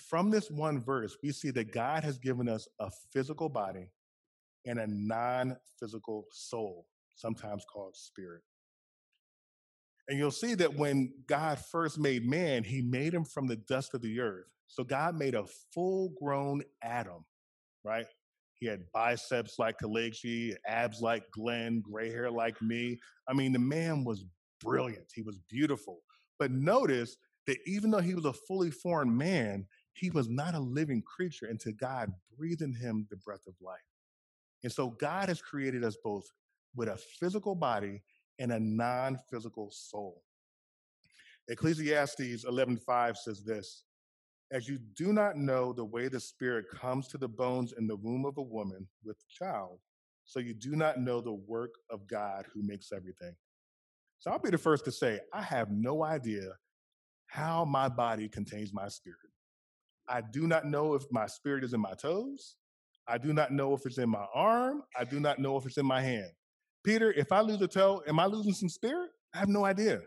[0.00, 3.90] From this one verse, we see that God has given us a physical body
[4.66, 8.42] and a non physical soul, sometimes called spirit.
[10.08, 13.94] And you'll see that when God first made man, he made him from the dust
[13.94, 14.46] of the earth.
[14.68, 17.24] So God made a full grown Adam,
[17.84, 18.06] right?
[18.54, 22.98] He had biceps like Kalechi, abs like Glenn, gray hair like me.
[23.28, 24.24] I mean, the man was
[24.60, 25.06] brilliant.
[25.14, 26.00] He was beautiful.
[26.38, 30.60] But notice that even though he was a fully formed man, he was not a
[30.60, 33.78] living creature until God breathed in him the breath of life.
[34.62, 36.30] And so God has created us both
[36.74, 38.02] with a physical body
[38.38, 40.22] and a non-physical soul.
[41.48, 43.84] Ecclesiastes 11:5 says this,
[44.52, 47.96] as you do not know the way the spirit comes to the bones in the
[47.96, 49.78] womb of a woman with child,
[50.24, 53.34] so you do not know the work of God who makes everything.
[54.18, 56.56] So I'll be the first to say, I have no idea
[57.26, 59.18] how my body contains my spirit.
[60.08, 62.56] I do not know if my spirit is in my toes.
[63.08, 64.82] I do not know if it's in my arm.
[64.98, 66.30] I do not know if it's in my hand.
[66.84, 69.10] Peter, if I lose a toe, am I losing some spirit?
[69.34, 70.00] I have no idea.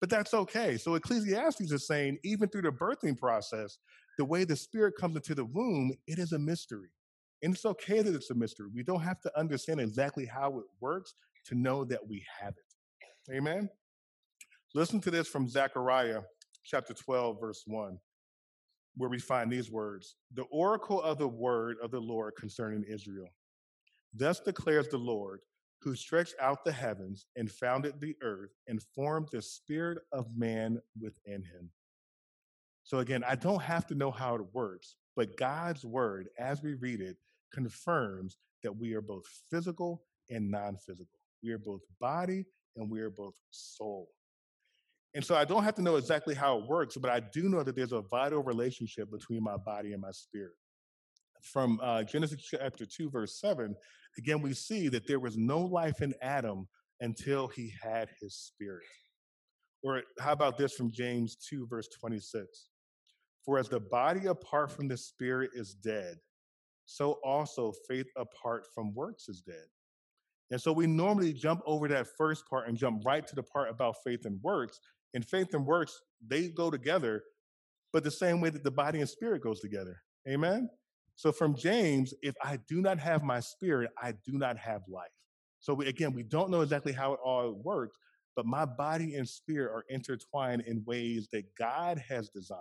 [0.00, 0.76] But that's okay.
[0.78, 3.78] So Ecclesiastes is saying, even through the birthing process,
[4.18, 6.90] the way the spirit comes into the womb, it is a mystery.
[7.42, 8.68] And it's okay that it's a mystery.
[8.74, 11.14] We don't have to understand exactly how it works
[11.46, 13.32] to know that we have it.
[13.32, 13.68] Amen.
[14.74, 16.22] Listen to this from Zechariah
[16.64, 17.98] chapter 12, verse 1,
[18.96, 23.28] where we find these words The oracle of the word of the Lord concerning Israel.
[24.14, 25.40] Thus declares the Lord,
[25.80, 30.80] who stretched out the heavens and founded the earth and formed the spirit of man
[31.00, 31.70] within him.
[32.84, 36.74] So, again, I don't have to know how it works, but God's word, as we
[36.74, 37.16] read it,
[37.52, 41.18] confirms that we are both physical and non physical.
[41.42, 42.44] We are both body
[42.76, 44.08] and we are both soul.
[45.14, 47.62] And so I don't have to know exactly how it works, but I do know
[47.62, 50.54] that there's a vital relationship between my body and my spirit.
[51.42, 53.74] From uh, Genesis chapter 2, verse 7,
[54.16, 56.66] again, we see that there was no life in Adam
[57.00, 58.86] until he had his spirit.
[59.82, 62.68] Or how about this from James 2, verse 26?
[63.44, 66.16] For as the body apart from the spirit is dead,
[66.86, 69.66] so also faith apart from works is dead.
[70.50, 73.70] And so we normally jump over that first part and jump right to the part
[73.70, 74.78] about faith and works.
[75.14, 77.22] And faith and works, they go together,
[77.92, 80.02] but the same way that the body and spirit goes together.
[80.28, 80.70] Amen?
[81.16, 85.10] So from James, if I do not have my spirit, I do not have life.
[85.60, 87.96] So we, again, we don't know exactly how it all works,
[88.34, 92.60] but my body and spirit are intertwined in ways that God has designed.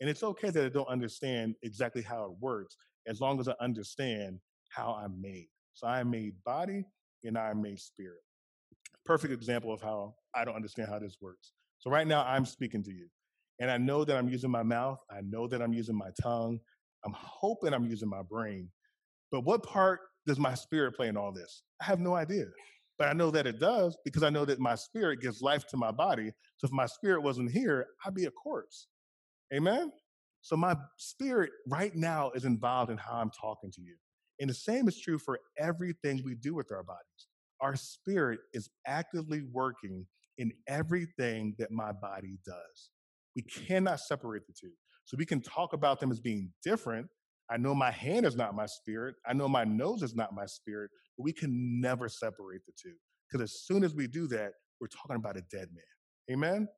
[0.00, 3.54] And it's okay that I don't understand exactly how it works, as long as I
[3.60, 5.48] understand how I'm made.
[5.74, 6.84] So I am made body
[7.24, 8.20] and I am made spirit.
[9.04, 11.52] Perfect example of how I don't understand how this works.
[11.86, 13.06] So right now I'm speaking to you.
[13.60, 14.98] And I know that I'm using my mouth.
[15.08, 16.58] I know that I'm using my tongue.
[17.04, 18.68] I'm hoping I'm using my brain.
[19.30, 21.62] But what part does my spirit play in all this?
[21.80, 22.46] I have no idea.
[22.98, 25.76] But I know that it does because I know that my spirit gives life to
[25.76, 26.32] my body.
[26.56, 28.88] So if my spirit wasn't here, I'd be a corpse.
[29.54, 29.92] Amen?
[30.40, 33.94] So my spirit right now is involved in how I'm talking to you.
[34.40, 37.28] And the same is true for everything we do with our bodies.
[37.60, 40.04] Our spirit is actively working
[40.38, 42.90] in everything that my body does.
[43.34, 44.72] We cannot separate the two.
[45.04, 47.06] So we can talk about them as being different.
[47.50, 49.14] I know my hand is not my spirit.
[49.26, 52.94] I know my nose is not my spirit, but we can never separate the two.
[53.30, 56.32] Because as soon as we do that, we're talking about a dead man.
[56.32, 56.68] Amen?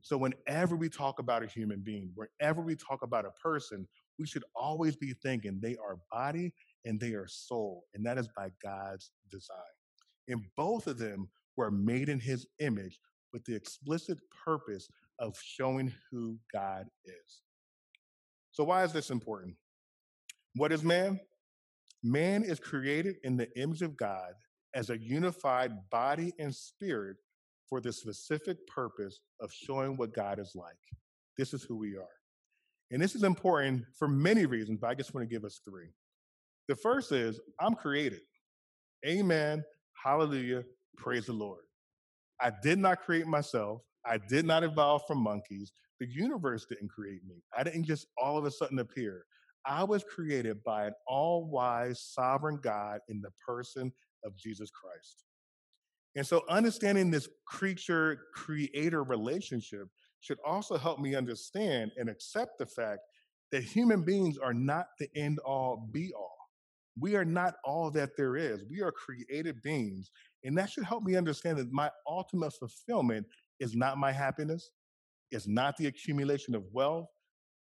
[0.00, 3.86] So whenever we talk about a human being, whenever we talk about a person,
[4.18, 6.52] we should always be thinking they are body
[6.84, 7.84] and they are soul.
[7.94, 9.56] And that is by God's design.
[10.28, 12.98] And both of them were made in his image
[13.32, 14.88] with the explicit purpose
[15.18, 17.42] of showing who God is.
[18.52, 19.56] So, why is this important?
[20.54, 21.20] What is man?
[22.02, 24.34] Man is created in the image of God
[24.74, 27.16] as a unified body and spirit
[27.68, 30.76] for the specific purpose of showing what God is like.
[31.36, 32.06] This is who we are.
[32.90, 35.88] And this is important for many reasons, but I just want to give us three.
[36.68, 38.20] The first is I'm created.
[39.06, 39.64] Amen.
[40.02, 40.64] Hallelujah.
[40.96, 41.62] Praise the Lord.
[42.40, 43.82] I did not create myself.
[44.04, 45.72] I did not evolve from monkeys.
[46.00, 47.36] The universe didn't create me.
[47.56, 49.24] I didn't just all of a sudden appear.
[49.66, 53.92] I was created by an all wise, sovereign God in the person
[54.24, 55.24] of Jesus Christ.
[56.16, 59.88] And so, understanding this creature creator relationship
[60.20, 63.00] should also help me understand and accept the fact
[63.52, 66.33] that human beings are not the end all be all.
[66.98, 68.64] We are not all that there is.
[68.70, 70.10] We are created beings.
[70.44, 73.26] And that should help me understand that my ultimate fulfillment
[73.60, 74.70] is not my happiness,
[75.30, 77.08] it's not the accumulation of wealth,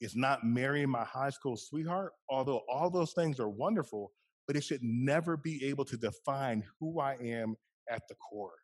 [0.01, 4.13] it's not marrying my high school sweetheart, although all those things are wonderful,
[4.47, 7.55] but it should never be able to define who I am
[7.89, 8.59] at the core.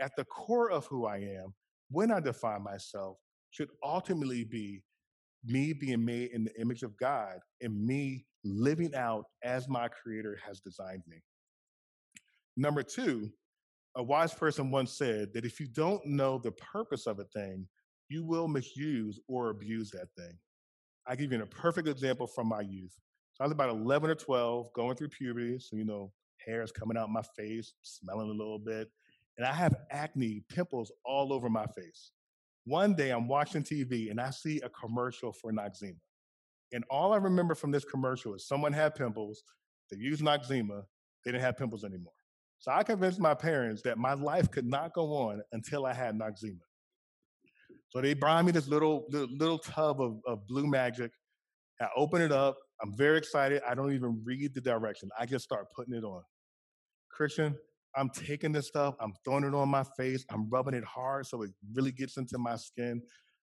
[0.00, 1.54] At the core of who I am,
[1.90, 3.18] when I define myself,
[3.50, 4.82] should ultimately be
[5.44, 10.38] me being made in the image of God and me living out as my creator
[10.46, 11.16] has designed me.
[12.56, 13.30] Number two,
[13.96, 17.66] a wise person once said that if you don't know the purpose of a thing,
[18.08, 20.36] you will misuse or abuse that thing.
[21.06, 22.94] I give you a perfect example from my youth.
[23.34, 25.58] So I was about 11 or 12, going through puberty.
[25.58, 26.12] So, you know,
[26.44, 28.88] hair is coming out my face, smelling a little bit.
[29.36, 32.12] And I have acne, pimples all over my face.
[32.64, 35.96] One day I'm watching TV and I see a commercial for Noxzema.
[36.72, 39.42] And all I remember from this commercial is someone had pimples,
[39.90, 40.82] they used Noxzema,
[41.24, 42.12] they didn't have pimples anymore.
[42.58, 46.14] So I convinced my parents that my life could not go on until I had
[46.14, 46.60] Noxzema.
[47.90, 51.12] So they brought me this little little tub of, of blue magic.
[51.80, 52.56] I open it up.
[52.82, 53.62] I'm very excited.
[53.68, 55.10] I don't even read the direction.
[55.18, 56.22] I just start putting it on.
[57.10, 57.56] Christian,
[57.96, 61.42] I'm taking this stuff, I'm throwing it on my face, I'm rubbing it hard so
[61.42, 63.02] it really gets into my skin.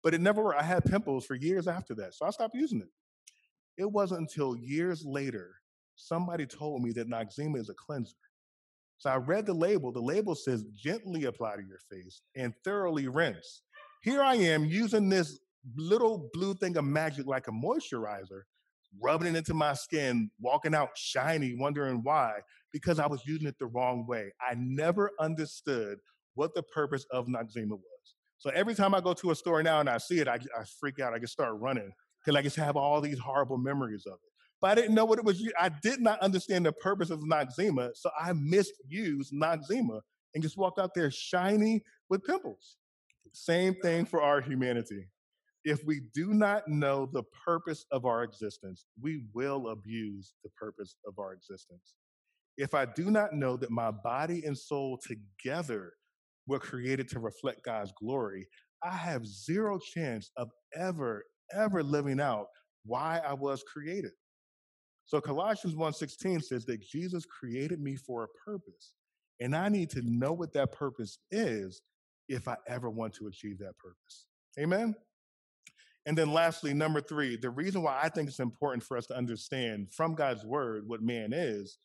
[0.02, 0.60] But it never worked.
[0.60, 2.14] I had pimples for years after that.
[2.14, 2.88] So I stopped using it.
[3.80, 5.54] It wasn't until years later
[5.96, 8.14] somebody told me that Noxzema is a cleanser.
[8.98, 9.90] So I read the label.
[9.90, 13.62] The label says gently apply to your face and thoroughly rinse.
[14.02, 15.38] Here I am using this
[15.76, 18.42] little blue thing of magic like a moisturizer,
[19.00, 22.34] rubbing it into my skin, walking out shiny, wondering why,
[22.74, 24.30] because I was using it the wrong way.
[24.42, 26.00] I never understood
[26.34, 28.14] what the purpose of Noxzema was.
[28.36, 30.64] So every time I go to a store now and I see it, I, I
[30.78, 31.14] freak out.
[31.14, 31.92] I just start running
[32.24, 34.30] because I just have all these horrible memories of it.
[34.60, 35.42] But I didn't know what it was.
[35.58, 40.00] I did not understand the purpose of Noxzema, so I misused Noxzema
[40.34, 42.76] and just walked out there shiny with pimples.
[43.32, 45.08] Same thing for our humanity.
[45.64, 50.96] If we do not know the purpose of our existence, we will abuse the purpose
[51.06, 51.94] of our existence.
[52.56, 55.92] If I do not know that my body and soul together
[56.46, 58.46] were created to reflect God's glory,
[58.82, 62.46] I have zero chance of ever, ever living out
[62.84, 64.12] why I was created.
[65.04, 68.94] So Colossians 1:16 says that Jesus created me for a purpose.
[69.40, 71.82] And I need to know what that purpose is
[72.28, 74.26] if I ever want to achieve that purpose.
[74.58, 74.94] Amen.
[76.06, 79.16] And then lastly, number 3, the reason why I think it's important for us to
[79.16, 81.78] understand from God's word what man is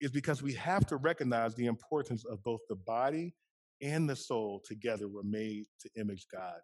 [0.00, 3.34] is because we have to recognize the importance of both the body
[3.82, 6.58] and the soul together were made to image God.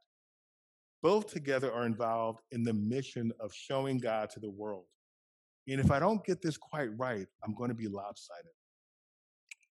[1.03, 4.84] Both together are involved in the mission of showing God to the world.
[5.68, 8.53] And if I don't get this quite right, I'm going to be lopsided,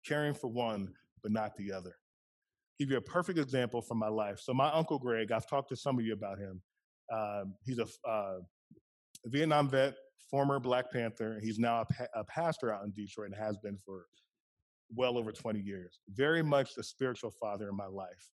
[0.07, 0.93] caring for one,
[1.23, 1.95] but not the other.
[2.79, 4.41] Give you a perfect example from my life.
[4.41, 6.63] So, my uncle Greg, I've talked to some of you about him.
[7.13, 8.39] Um, he's a uh,
[9.27, 9.97] Vietnam vet,
[10.31, 11.39] former Black Panther.
[11.43, 14.07] He's now a, pa- a pastor out in Detroit and has been for
[14.95, 16.01] well over 20 years.
[16.09, 18.31] Very much the spiritual father in my life.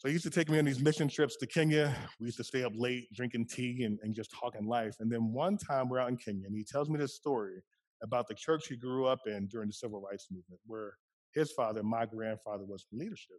[0.00, 1.94] So he used to take me on these mission trips to Kenya.
[2.18, 4.94] We used to stay up late drinking tea and, and just talking life.
[4.98, 7.62] And then one time we're out in Kenya and he tells me this story
[8.02, 10.94] about the church he grew up in during the civil rights movement, where
[11.34, 13.36] his father, my grandfather, was in leadership.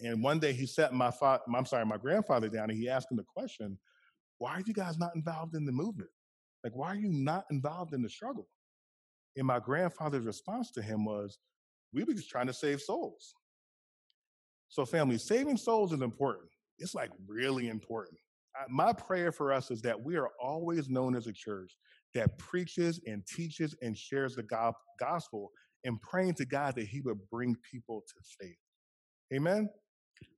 [0.00, 3.10] And one day he sat my father, I'm sorry, my grandfather down and he asked
[3.10, 3.78] him the question,
[4.38, 6.08] why are you guys not involved in the movement?
[6.64, 8.48] Like, why are you not involved in the struggle?
[9.36, 11.36] And my grandfather's response to him was,
[11.92, 13.34] we were just trying to save souls.
[14.68, 16.48] So, family, saving souls is important.
[16.78, 18.18] It's like really important.
[18.68, 21.76] My prayer for us is that we are always known as a church
[22.14, 25.50] that preaches and teaches and shares the gospel
[25.84, 28.56] and praying to God that He would bring people to faith.
[29.34, 29.68] Amen?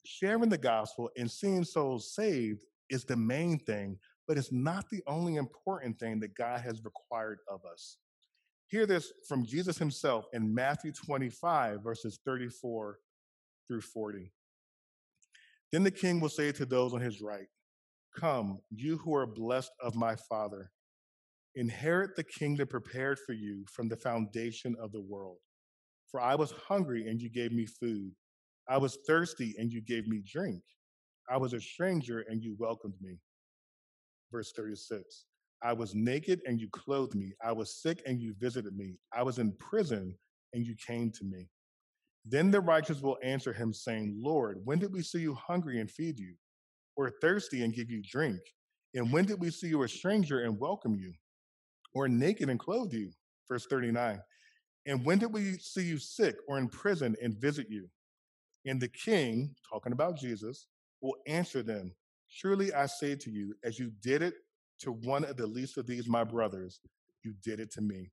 [0.05, 5.03] Sharing the gospel and seeing souls saved is the main thing, but it's not the
[5.07, 7.99] only important thing that God has required of us.
[8.67, 12.99] Hear this from Jesus himself in Matthew 25, verses 34
[13.69, 14.33] through 40.
[15.71, 17.47] Then the king will say to those on his right,
[18.17, 20.71] Come, you who are blessed of my Father,
[21.55, 25.37] inherit the kingdom prepared for you from the foundation of the world.
[26.11, 28.13] For I was hungry, and you gave me food.
[28.69, 30.63] I was thirsty, and you gave me drink.
[31.31, 33.19] I was a stranger, and you welcomed me.
[34.33, 35.27] Verse 36
[35.63, 37.35] I was naked, and you clothed me.
[37.45, 38.95] I was sick, and you visited me.
[39.13, 40.17] I was in prison,
[40.55, 41.49] and you came to me.
[42.29, 45.91] Then the righteous will answer him, saying, Lord, when did we see you hungry and
[45.91, 46.35] feed you,
[46.97, 48.41] or thirsty and give you drink?
[48.95, 51.13] And when did we see you a stranger and welcome you,
[51.95, 53.11] or naked and clothe you?
[53.49, 54.21] Verse 39.
[54.87, 57.89] And when did we see you sick or in prison and visit you?
[58.67, 60.67] And the king, talking about Jesus,
[61.01, 61.93] will answer them
[62.29, 64.35] Surely I say to you, as you did it
[64.81, 66.81] to one of the least of these my brothers,
[67.25, 68.11] you did it to me.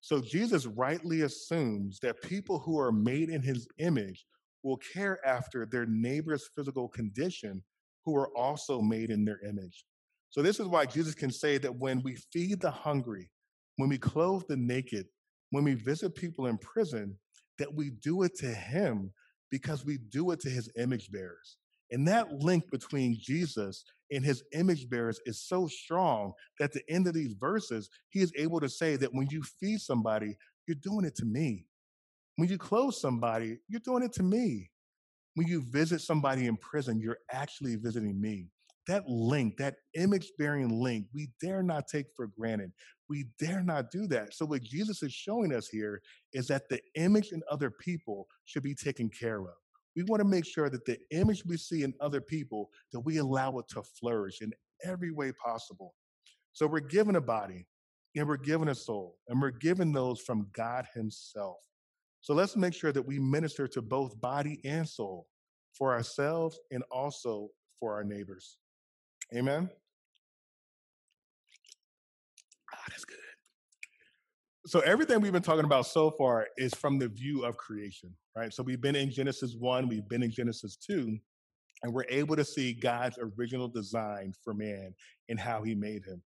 [0.00, 4.26] So Jesus rightly assumes that people who are made in his image
[4.62, 7.62] will care after their neighbor's physical condition
[8.04, 9.84] who are also made in their image.
[10.30, 13.30] So this is why Jesus can say that when we feed the hungry,
[13.76, 15.06] when we clothe the naked,
[15.50, 17.16] when we visit people in prison,
[17.58, 19.12] that we do it to him
[19.50, 21.56] because we do it to his image bearers.
[21.90, 26.92] And that link between Jesus and his image bearers is so strong that at the
[26.92, 30.36] end of these verses, he is able to say that when you feed somebody,
[30.66, 31.66] you're doing it to me.
[32.36, 34.70] When you close somebody, you're doing it to me.
[35.34, 38.48] When you visit somebody in prison, you're actually visiting me.
[38.86, 42.72] That link, that image bearing link, we dare not take for granted.
[43.08, 44.34] We dare not do that.
[44.34, 46.00] So, what Jesus is showing us here
[46.32, 49.54] is that the image in other people should be taken care of.
[49.98, 53.16] We want to make sure that the image we see in other people, that we
[53.16, 54.52] allow it to flourish in
[54.84, 55.96] every way possible.
[56.52, 57.66] So we're given a body
[58.14, 61.56] and we're given a soul and we're given those from God Himself.
[62.20, 65.26] So let's make sure that we minister to both body and soul
[65.72, 67.48] for ourselves and also
[67.80, 68.58] for our neighbors.
[69.34, 69.68] Amen.
[72.72, 73.17] Ah, good
[74.68, 78.52] so everything we've been talking about so far is from the view of creation, right?
[78.52, 81.16] So we've been in Genesis 1, we've been in Genesis 2,
[81.82, 84.94] and we're able to see God's original design for man
[85.30, 86.22] and how he made him.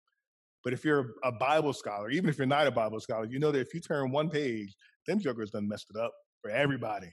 [0.63, 3.51] But if you're a Bible scholar, even if you're not a Bible scholar, you know
[3.51, 4.75] that if you turn one page,
[5.07, 7.11] them jokers done messed it up for everybody.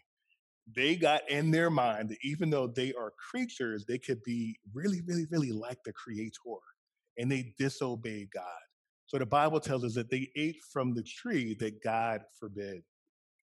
[0.74, 5.00] They got in their mind that even though they are creatures, they could be really,
[5.06, 6.58] really, really like the creator.
[7.16, 8.44] And they disobeyed God.
[9.14, 12.82] So the Bible tells us that they ate from the tree that God forbid.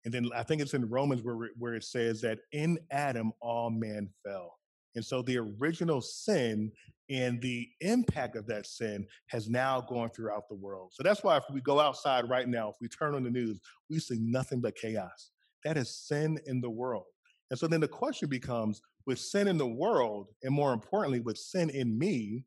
[0.06, 3.70] And then I think it's in Romans where, where it says that in Adam all
[3.70, 4.58] men fell.
[4.96, 6.72] And so the original sin
[7.10, 10.94] and the impact of that sin has now gone throughout the world.
[10.94, 13.60] So that's why if we go outside right now, if we turn on the news,
[13.90, 15.32] we see nothing but chaos.
[15.66, 17.04] That is sin in the world.
[17.50, 21.38] And so then the question becomes with sin in the world, and more importantly, with
[21.38, 22.46] sin in me,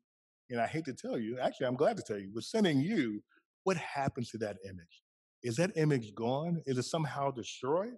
[0.53, 3.23] and I hate to tell you, actually, I'm glad to tell you, with sending you,
[3.63, 5.01] what happens to that image?
[5.41, 6.61] Is that image gone?
[6.67, 7.95] Is it somehow destroyed?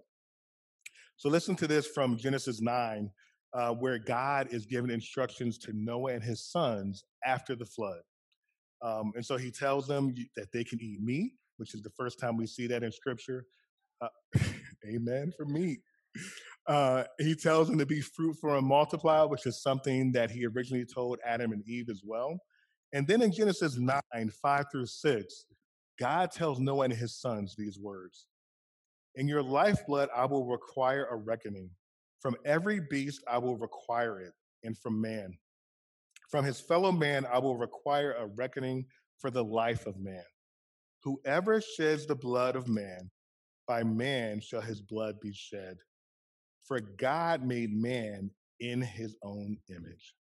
[1.18, 3.10] So listen to this from Genesis 9,
[3.52, 8.00] uh, where God is giving instructions to Noah and his sons after the flood.
[8.80, 12.18] Um, and so he tells them that they can eat meat, which is the first
[12.18, 13.44] time we see that in scripture.
[14.00, 14.08] Uh,
[14.88, 15.80] amen for meat.
[16.66, 20.84] Uh, he tells them to be fruitful and multiply, which is something that he originally
[20.84, 22.38] told Adam and Eve as well.
[22.92, 24.00] And then in Genesis 9,
[24.30, 25.46] 5 through 6,
[25.98, 28.26] God tells Noah and his sons these words
[29.14, 31.70] In your lifeblood, I will require a reckoning.
[32.20, 34.32] From every beast, I will require it,
[34.64, 35.36] and from man.
[36.30, 38.86] From his fellow man, I will require a reckoning
[39.18, 40.24] for the life of man.
[41.04, 43.10] Whoever sheds the blood of man,
[43.68, 45.76] by man shall his blood be shed.
[46.66, 50.14] For God made man in his own image.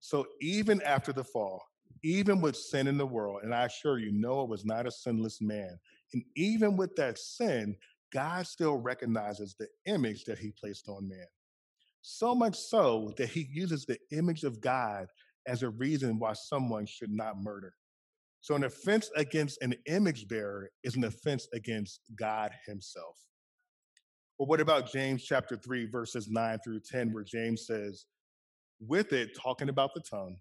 [0.00, 1.62] So even after the fall,
[2.02, 5.40] even with sin in the world, and I assure you, Noah was not a sinless
[5.40, 5.78] man.
[6.12, 7.76] And even with that sin,
[8.12, 11.26] God still recognizes the image that he placed on man.
[12.02, 15.06] So much so that he uses the image of God
[15.46, 17.74] as a reason why someone should not murder.
[18.40, 23.16] So, an offense against an image bearer is an offense against God himself.
[24.40, 28.06] Or what about James chapter 3, verses 9 through 10, where James says,
[28.80, 30.38] With it, talking about the tongue,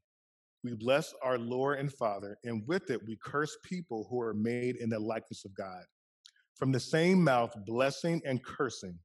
[0.64, 4.78] we bless our Lord and Father, and with it we curse people who are made
[4.78, 5.84] in the likeness of God.
[6.56, 8.98] From the same mouth, blessing and cursing.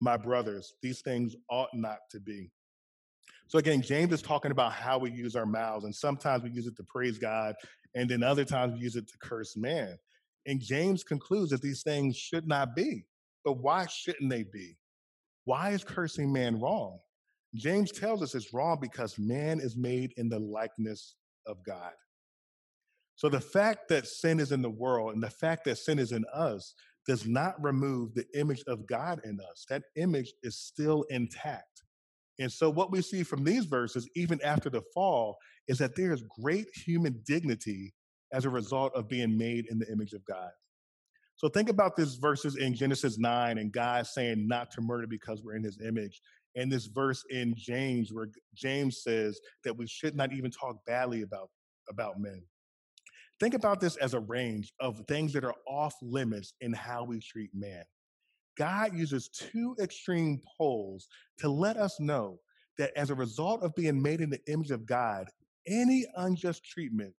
[0.00, 2.50] My brothers, these things ought not to be.
[3.46, 6.66] So again, James is talking about how we use our mouths, and sometimes we use
[6.66, 7.54] it to praise God,
[7.94, 9.96] and then other times we use it to curse man.
[10.46, 13.04] And James concludes that these things should not be.
[13.44, 14.76] But why shouldn't they be?
[15.44, 16.98] Why is cursing man wrong?
[17.54, 21.16] James tells us it's wrong because man is made in the likeness
[21.46, 21.92] of God.
[23.16, 26.12] So the fact that sin is in the world and the fact that sin is
[26.12, 26.74] in us
[27.06, 29.66] does not remove the image of God in us.
[29.68, 31.82] That image is still intact.
[32.38, 35.36] And so, what we see from these verses, even after the fall,
[35.68, 37.92] is that there is great human dignity
[38.32, 40.50] as a result of being made in the image of God.
[41.42, 45.42] So, think about this verses in Genesis 9 and God saying not to murder because
[45.42, 46.20] we're in his image.
[46.54, 51.22] And this verse in James, where James says that we should not even talk badly
[51.22, 51.50] about,
[51.90, 52.44] about men.
[53.40, 57.18] Think about this as a range of things that are off limits in how we
[57.18, 57.82] treat man.
[58.56, 62.38] God uses two extreme poles to let us know
[62.78, 65.26] that as a result of being made in the image of God,
[65.66, 67.14] any unjust treatment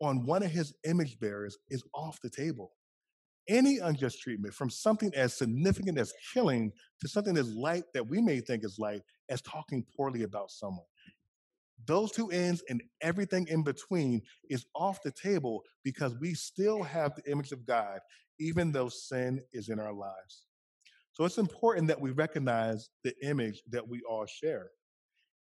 [0.00, 2.72] on one of his image bearers is off the table.
[3.48, 8.20] Any unjust treatment, from something as significant as killing to something as light that we
[8.20, 10.86] may think is light as talking poorly about someone.
[11.86, 17.14] Those two ends and everything in between is off the table because we still have
[17.14, 18.00] the image of God,
[18.40, 20.46] even though sin is in our lives.
[21.12, 24.70] So it's important that we recognize the image that we all share.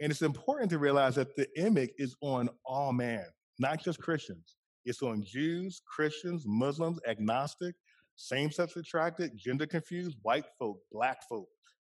[0.01, 3.25] And it's important to realize that the image is on all man,
[3.59, 4.57] not just Christians.
[4.85, 7.75] It's on Jews, Christians, Muslims, agnostic,
[8.15, 11.47] same sex attracted, gender confused, white folk, black folk,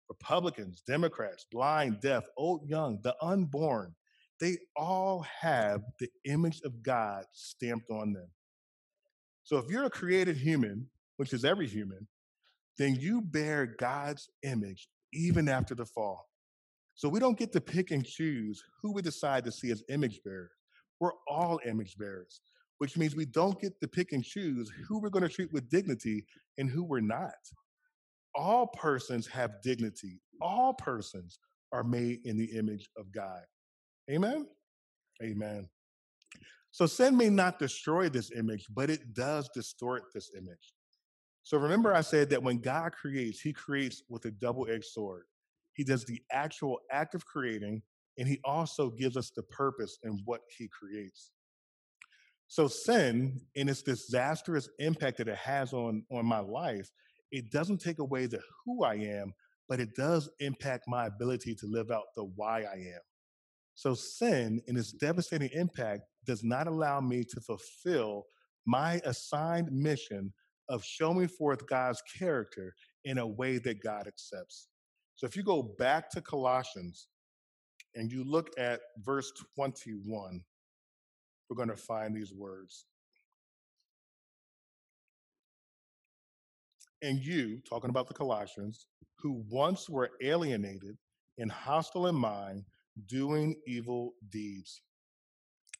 [0.08, 3.94] Republicans, Democrats, blind, deaf, old, young, the unborn.
[4.40, 8.28] They all have the image of God stamped on them.
[9.44, 12.08] So if you're a created human, which is every human,
[12.78, 16.26] then you bear God's image even after the fall.
[16.94, 20.20] So we don't get to pick and choose who we decide to see as image
[20.24, 20.50] bearers.
[21.00, 22.40] We're all image bearers,
[22.78, 24.84] which means we don't get to pick and choose mm.
[24.86, 26.24] who we're going to treat with dignity
[26.58, 27.34] and who we're not.
[28.34, 30.20] All persons have dignity.
[30.40, 31.38] All persons
[31.72, 33.42] are made in the image of God.
[34.10, 34.46] Amen?
[35.22, 35.68] Amen.
[36.72, 40.74] So sin may not destroy this image, but it does distort this image.
[41.44, 45.24] So remember, I said that when God creates, he creates with a double edged sword.
[45.74, 47.82] He does the actual act of creating,
[48.18, 51.30] and he also gives us the purpose in what he creates.
[52.54, 56.88] So sin, and its disastrous impact that it has on, on my life,
[57.32, 59.34] it doesn't take away the who I am,
[59.68, 63.00] but it does impact my ability to live out the why I am.
[63.74, 68.26] So sin, and its devastating impact, does not allow me to fulfill
[68.64, 70.32] my assigned mission
[70.68, 72.72] of showing forth God's character
[73.04, 74.68] in a way that God accepts.
[75.16, 77.08] So if you go back to Colossians
[77.96, 80.44] and you look at verse 21,
[81.48, 82.86] we're going to find these words.
[87.02, 88.86] And you, talking about the Colossians,
[89.18, 90.96] who once were alienated
[91.38, 92.64] and hostile in mind,
[93.06, 94.80] doing evil deeds.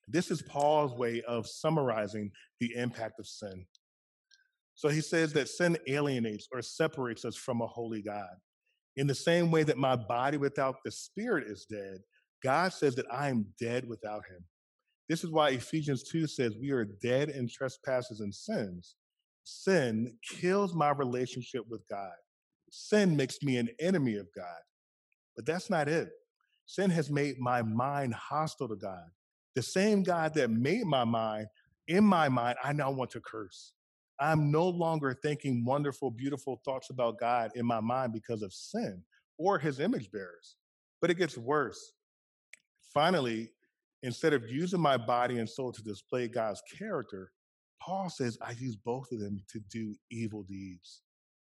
[0.08, 3.64] This is Paul's way of summarizing the impact of sin.
[4.74, 8.34] So he says that sin alienates or separates us from a holy God.
[8.96, 11.98] In the same way that my body without the spirit is dead,
[12.42, 14.44] God says that I am dead without him.
[15.08, 18.96] This is why Ephesians 2 says we are dead in trespasses and sins.
[19.44, 22.12] Sin kills my relationship with God.
[22.70, 24.62] Sin makes me an enemy of God.
[25.36, 26.08] But that's not it.
[26.66, 29.04] Sin has made my mind hostile to God.
[29.54, 31.46] The same God that made my mind,
[31.86, 33.74] in my mind, I now want to curse.
[34.18, 39.02] I'm no longer thinking wonderful, beautiful thoughts about God in my mind because of sin
[39.38, 40.56] or his image bearers.
[41.00, 41.92] But it gets worse.
[42.94, 43.50] Finally,
[44.04, 47.32] instead of using my body and soul to display God's character,
[47.82, 51.02] Paul says I use both of them to do evil deeds.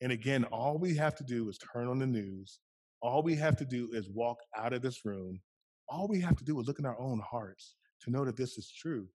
[0.03, 2.61] And again, all we have to do is turn on the news
[3.03, 5.40] All we have to do is walk out of this room.
[5.88, 8.59] All we have to do is look in our own hearts to know that this
[8.59, 9.09] is true.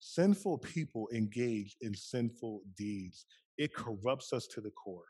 [0.00, 3.26] Sinful people engage in sinful deeds.
[3.58, 5.06] It corrupts us to the core.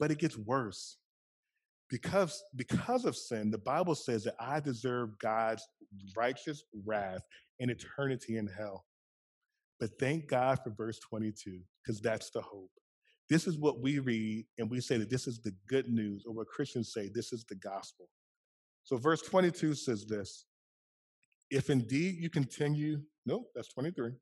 [0.00, 0.98] But it gets worse.
[1.88, 5.66] Because, because of sin, the Bible says that I deserve God's
[6.16, 7.22] righteous wrath
[7.60, 8.84] and eternity in hell.
[9.78, 12.70] But thank God for verse 22, because that's the hope.
[13.28, 16.32] This is what we read, and we say that this is the good news, or
[16.32, 18.08] what Christians say, this is the gospel.
[18.84, 20.46] So, verse 22 says this
[21.50, 24.12] If indeed you continue, no, that's 23.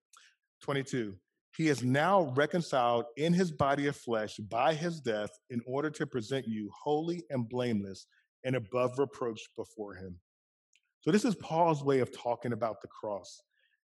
[0.62, 1.14] 22.
[1.56, 6.06] He is now reconciled in his body of flesh by his death in order to
[6.06, 8.06] present you holy and blameless
[8.44, 10.18] and above reproach before him.
[11.02, 13.40] So, this is Paul's way of talking about the cross.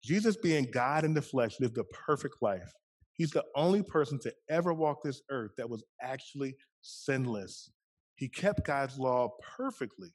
[0.03, 2.71] Jesus, being God in the flesh, lived a perfect life.
[3.15, 7.71] He's the only person to ever walk this earth that was actually sinless.
[8.17, 10.11] He kept God's law perfectly.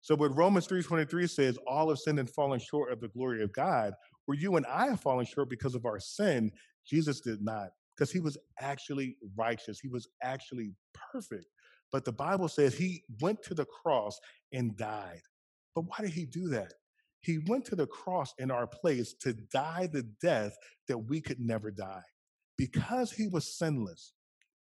[0.00, 3.52] So what Romans 3:23 says, all have sinned and fallen short of the glory of
[3.52, 3.92] God,
[4.24, 6.52] where you and I have fallen short because of our sin,
[6.88, 9.80] Jesus did not, because he was actually righteous.
[9.80, 10.72] He was actually
[11.12, 11.46] perfect.
[11.92, 14.18] But the Bible says he went to the cross
[14.52, 15.22] and died.
[15.74, 16.72] But why did he do that?
[17.20, 21.40] He went to the cross in our place to die the death that we could
[21.40, 22.02] never die.
[22.56, 24.12] Because he was sinless,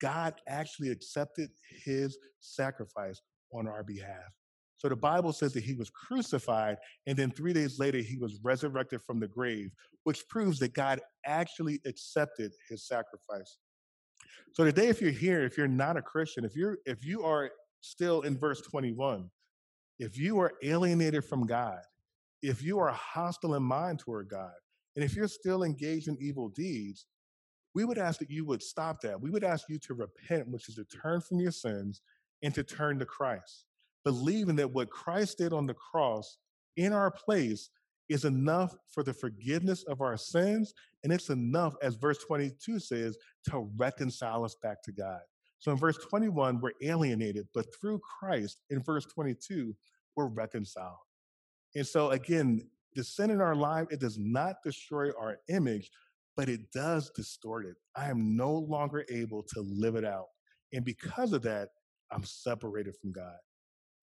[0.01, 1.51] God actually accepted
[1.85, 3.21] his sacrifice
[3.53, 4.33] on our behalf.
[4.79, 6.77] So the Bible says that he was crucified,
[7.07, 9.71] and then three days later, he was resurrected from the grave,
[10.05, 13.59] which proves that God actually accepted his sacrifice.
[14.53, 17.51] So today, if you're here, if you're not a Christian, if you're if you are
[17.81, 19.29] still in verse 21,
[19.99, 21.81] if you are alienated from God,
[22.43, 24.53] if you are hostile in mind toward God,
[24.95, 27.07] and if you're still engaged in evil deeds,
[27.75, 29.21] we would ask that you would stop that.
[29.21, 32.01] We would ask you to repent, which is to turn from your sins
[32.43, 33.65] and to turn to Christ,
[34.05, 36.39] believing that what Christ did on the cross
[36.77, 37.71] in our place
[38.09, 40.73] is enough for the forgiveness of our sins.
[41.05, 43.17] And it's enough, as verse 22 says,
[43.51, 45.21] to reconcile us back to God.
[45.59, 49.75] So in verse 21, we're alienated, but through Christ, in verse 22,
[50.17, 50.97] we're reconciled.
[51.75, 52.63] And so again,
[52.95, 55.91] the sin in our life, it does not destroy our image,
[56.37, 57.75] but it does distort it.
[57.97, 60.27] I am no longer able to live it out.
[60.73, 61.71] And because of that,
[62.11, 63.37] I'm separated from God.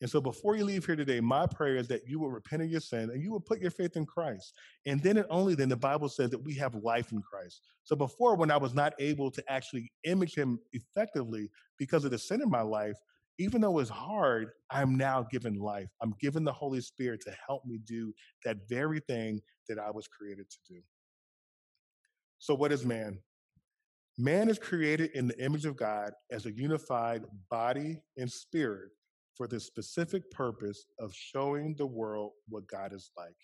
[0.06, 2.70] And so before you leave here today, my prayer is that you will repent of
[2.70, 4.53] your sin and you will put your faith in Christ.
[4.86, 7.64] And then and only then the Bible says that we have life in Christ.
[7.86, 11.49] So before when I was not able to actually image him effectively
[11.80, 12.99] because of the sin in my life,
[13.39, 15.89] even though it's hard, I'm now given life.
[15.99, 20.08] I'm given the Holy Spirit to help me do that very thing that I was
[20.08, 20.82] created to do.
[22.38, 23.18] So, what is man?
[24.20, 28.91] Man is created in the image of God as a unified body and spirit
[29.36, 33.36] for the specific purpose of showing the world what God is like.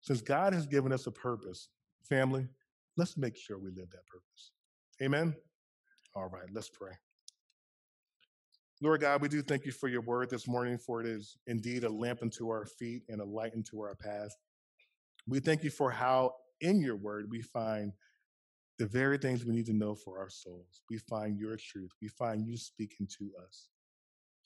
[0.00, 1.68] Since God has given us a purpose,
[2.08, 2.46] family,
[2.96, 4.52] let's make sure we live that purpose.
[5.02, 5.34] Amen?
[6.14, 6.92] All right, let's pray.
[8.80, 11.82] Lord God, we do thank you for your word this morning, for it is indeed
[11.82, 14.30] a lamp unto our feet and a light unto our path.
[15.26, 17.92] We thank you for how in your word we find
[18.78, 20.82] the very things we need to know for our souls.
[20.88, 21.90] We find your truth.
[22.00, 23.68] We find you speaking to us.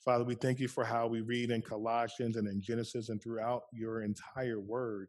[0.05, 3.63] Father, we thank you for how we read in Colossians and in Genesis and throughout
[3.73, 5.09] your entire word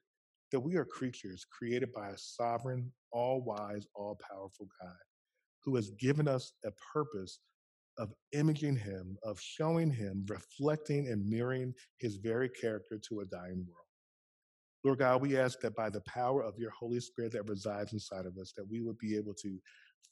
[0.52, 4.96] that we are creatures created by a sovereign, all wise, all powerful God
[5.64, 7.39] who has given us a purpose
[7.98, 13.66] of imaging him, of showing him, reflecting and mirroring his very character to a dying
[13.68, 13.88] world.
[14.84, 18.28] Lord God, we ask that by the power of your Holy Spirit that resides inside
[18.28, 19.58] of us, that we would be able to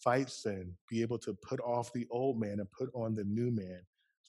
[0.03, 3.51] fight sin, be able to put off the old man and put on the new
[3.51, 3.81] man,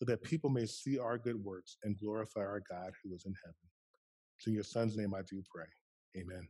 [0.03, 3.33] so that people may see our good works and glorify our God who is in
[3.45, 3.55] heaven.
[4.37, 5.67] It's in your son's name I do pray.
[6.21, 6.49] Amen.